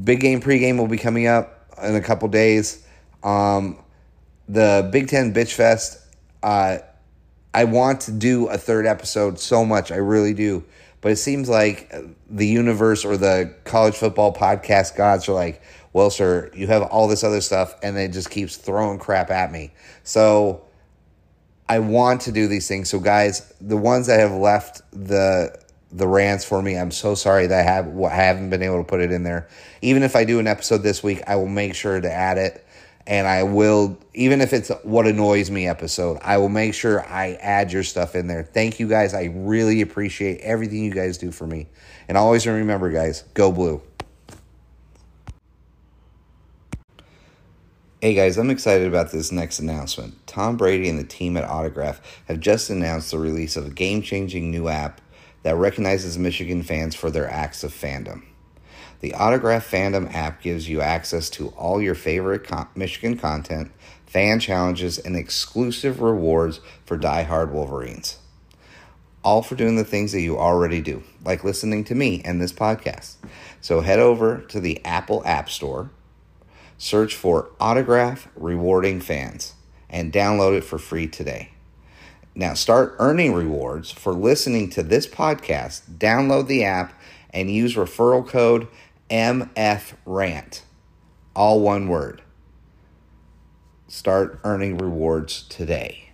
big 0.03 0.19
game 0.19 0.41
pregame 0.41 0.77
will 0.77 0.87
be 0.87 0.97
coming 0.97 1.25
up 1.25 1.73
in 1.81 1.95
a 1.95 2.01
couple 2.01 2.27
days. 2.27 2.85
Um, 3.23 3.77
the 4.47 4.89
Big 4.91 5.07
Ten 5.07 5.33
Bitch 5.33 5.53
Fest. 5.53 5.99
Uh, 6.43 6.79
I 7.53 7.65
want 7.65 8.01
to 8.01 8.11
do 8.11 8.47
a 8.47 8.57
third 8.57 8.85
episode 8.85 9.39
so 9.39 9.65
much. 9.65 9.91
I 9.91 9.97
really 9.97 10.33
do. 10.33 10.63
But 11.01 11.11
it 11.11 11.17
seems 11.17 11.49
like 11.49 11.93
the 12.29 12.45
universe 12.45 13.03
or 13.03 13.17
the 13.17 13.53
college 13.63 13.95
football 13.95 14.33
podcast 14.33 14.95
gods 14.95 15.27
are 15.27 15.33
like, 15.33 15.61
well, 15.93 16.09
sir, 16.09 16.51
you 16.53 16.67
have 16.67 16.83
all 16.83 17.07
this 17.07 17.23
other 17.23 17.41
stuff, 17.41 17.75
and 17.83 17.97
it 17.97 18.13
just 18.13 18.29
keeps 18.29 18.55
throwing 18.55 18.99
crap 18.99 19.29
at 19.29 19.51
me. 19.51 19.73
So 20.03 20.63
I 21.67 21.79
want 21.79 22.21
to 22.21 22.31
do 22.31 22.47
these 22.47 22.67
things. 22.67 22.89
So, 22.89 22.99
guys, 22.99 23.53
the 23.59 23.77
ones 23.77 24.07
that 24.07 24.19
have 24.19 24.31
left 24.31 24.81
the 24.91 25.59
the 25.91 26.07
rants 26.07 26.45
for 26.45 26.61
me. 26.61 26.77
I'm 26.77 26.91
so 26.91 27.15
sorry 27.15 27.47
that 27.47 27.59
I 27.59 27.63
have 27.63 28.01
I 28.01 28.13
haven't 28.13 28.49
been 28.49 28.61
able 28.61 28.77
to 28.77 28.83
put 28.83 29.01
it 29.01 29.11
in 29.11 29.23
there. 29.23 29.47
Even 29.81 30.03
if 30.03 30.15
I 30.15 30.23
do 30.23 30.39
an 30.39 30.47
episode 30.47 30.79
this 30.79 31.03
week, 31.03 31.21
I 31.27 31.35
will 31.35 31.47
make 31.47 31.75
sure 31.75 31.99
to 31.99 32.11
add 32.11 32.37
it 32.37 32.65
and 33.11 33.27
I 33.27 33.43
will 33.43 33.99
even 34.13 34.39
if 34.39 34.53
it's 34.53 34.69
what 34.83 35.05
annoys 35.05 35.51
me 35.51 35.67
episode, 35.67 36.17
I 36.21 36.37
will 36.37 36.47
make 36.47 36.73
sure 36.73 37.05
I 37.05 37.33
add 37.33 37.71
your 37.73 37.83
stuff 37.83 38.15
in 38.15 38.27
there. 38.27 38.41
Thank 38.41 38.79
you 38.79 38.87
guys. 38.87 39.13
I 39.13 39.25
really 39.35 39.81
appreciate 39.81 40.39
everything 40.39 40.85
you 40.85 40.93
guys 40.93 41.17
do 41.17 41.29
for 41.29 41.45
me. 41.45 41.67
And 42.07 42.17
always 42.17 42.47
remember 42.47 42.89
guys, 42.89 43.25
go 43.33 43.51
blue. 43.51 43.81
Hey 48.01 48.13
guys, 48.13 48.37
I'm 48.37 48.49
excited 48.49 48.87
about 48.87 49.11
this 49.11 49.29
next 49.29 49.59
announcement. 49.59 50.25
Tom 50.25 50.55
Brady 50.55 50.87
and 50.87 50.97
the 50.97 51.03
team 51.03 51.35
at 51.35 51.43
Autograph 51.43 52.01
have 52.29 52.39
just 52.39 52.69
announced 52.69 53.11
the 53.11 53.19
release 53.19 53.57
of 53.57 53.67
a 53.67 53.71
game 53.71 54.01
changing 54.01 54.49
new 54.49 54.69
app 54.69 55.01
that 55.43 55.57
recognizes 55.57 56.17
Michigan 56.17 56.63
fans 56.63 56.95
for 56.95 57.11
their 57.11 57.29
acts 57.29 57.65
of 57.65 57.73
fandom. 57.73 58.23
The 59.01 59.15
Autograph 59.15 59.69
Fandom 59.69 60.13
app 60.13 60.43
gives 60.43 60.69
you 60.69 60.79
access 60.79 61.27
to 61.31 61.47
all 61.49 61.81
your 61.81 61.95
favorite 61.95 62.43
con- 62.43 62.67
Michigan 62.75 63.17
content, 63.17 63.71
fan 64.05 64.39
challenges, 64.39 64.99
and 64.99 65.15
exclusive 65.15 66.01
rewards 66.01 66.59
for 66.85 66.97
die-hard 66.97 67.51
Wolverines. 67.51 68.19
All 69.23 69.41
for 69.41 69.55
doing 69.55 69.75
the 69.75 69.83
things 69.83 70.11
that 70.11 70.21
you 70.21 70.37
already 70.37 70.81
do, 70.81 71.01
like 71.25 71.43
listening 71.43 71.83
to 71.85 71.95
me 71.95 72.21
and 72.23 72.39
this 72.39 72.53
podcast. 72.53 73.15
So 73.59 73.81
head 73.81 73.97
over 73.97 74.41
to 74.49 74.59
the 74.59 74.83
Apple 74.85 75.23
App 75.25 75.49
Store, 75.49 75.89
search 76.77 77.15
for 77.15 77.49
Autograph 77.59 78.27
Rewarding 78.35 79.01
Fans, 79.01 79.55
and 79.89 80.13
download 80.13 80.55
it 80.55 80.63
for 80.63 80.77
free 80.77 81.07
today. 81.07 81.49
Now 82.35 82.53
start 82.53 82.95
earning 82.99 83.33
rewards 83.33 83.89
for 83.89 84.13
listening 84.13 84.69
to 84.71 84.83
this 84.83 85.07
podcast. 85.07 85.81
Download 85.97 86.45
the 86.47 86.63
app 86.63 86.93
and 87.33 87.49
use 87.49 87.75
referral 87.75 88.27
code 88.27 88.67
MF 89.11 89.95
Rant. 90.05 90.63
All 91.35 91.59
one 91.59 91.89
word. 91.89 92.21
Start 93.89 94.39
earning 94.45 94.77
rewards 94.77 95.43
today. 95.49 96.10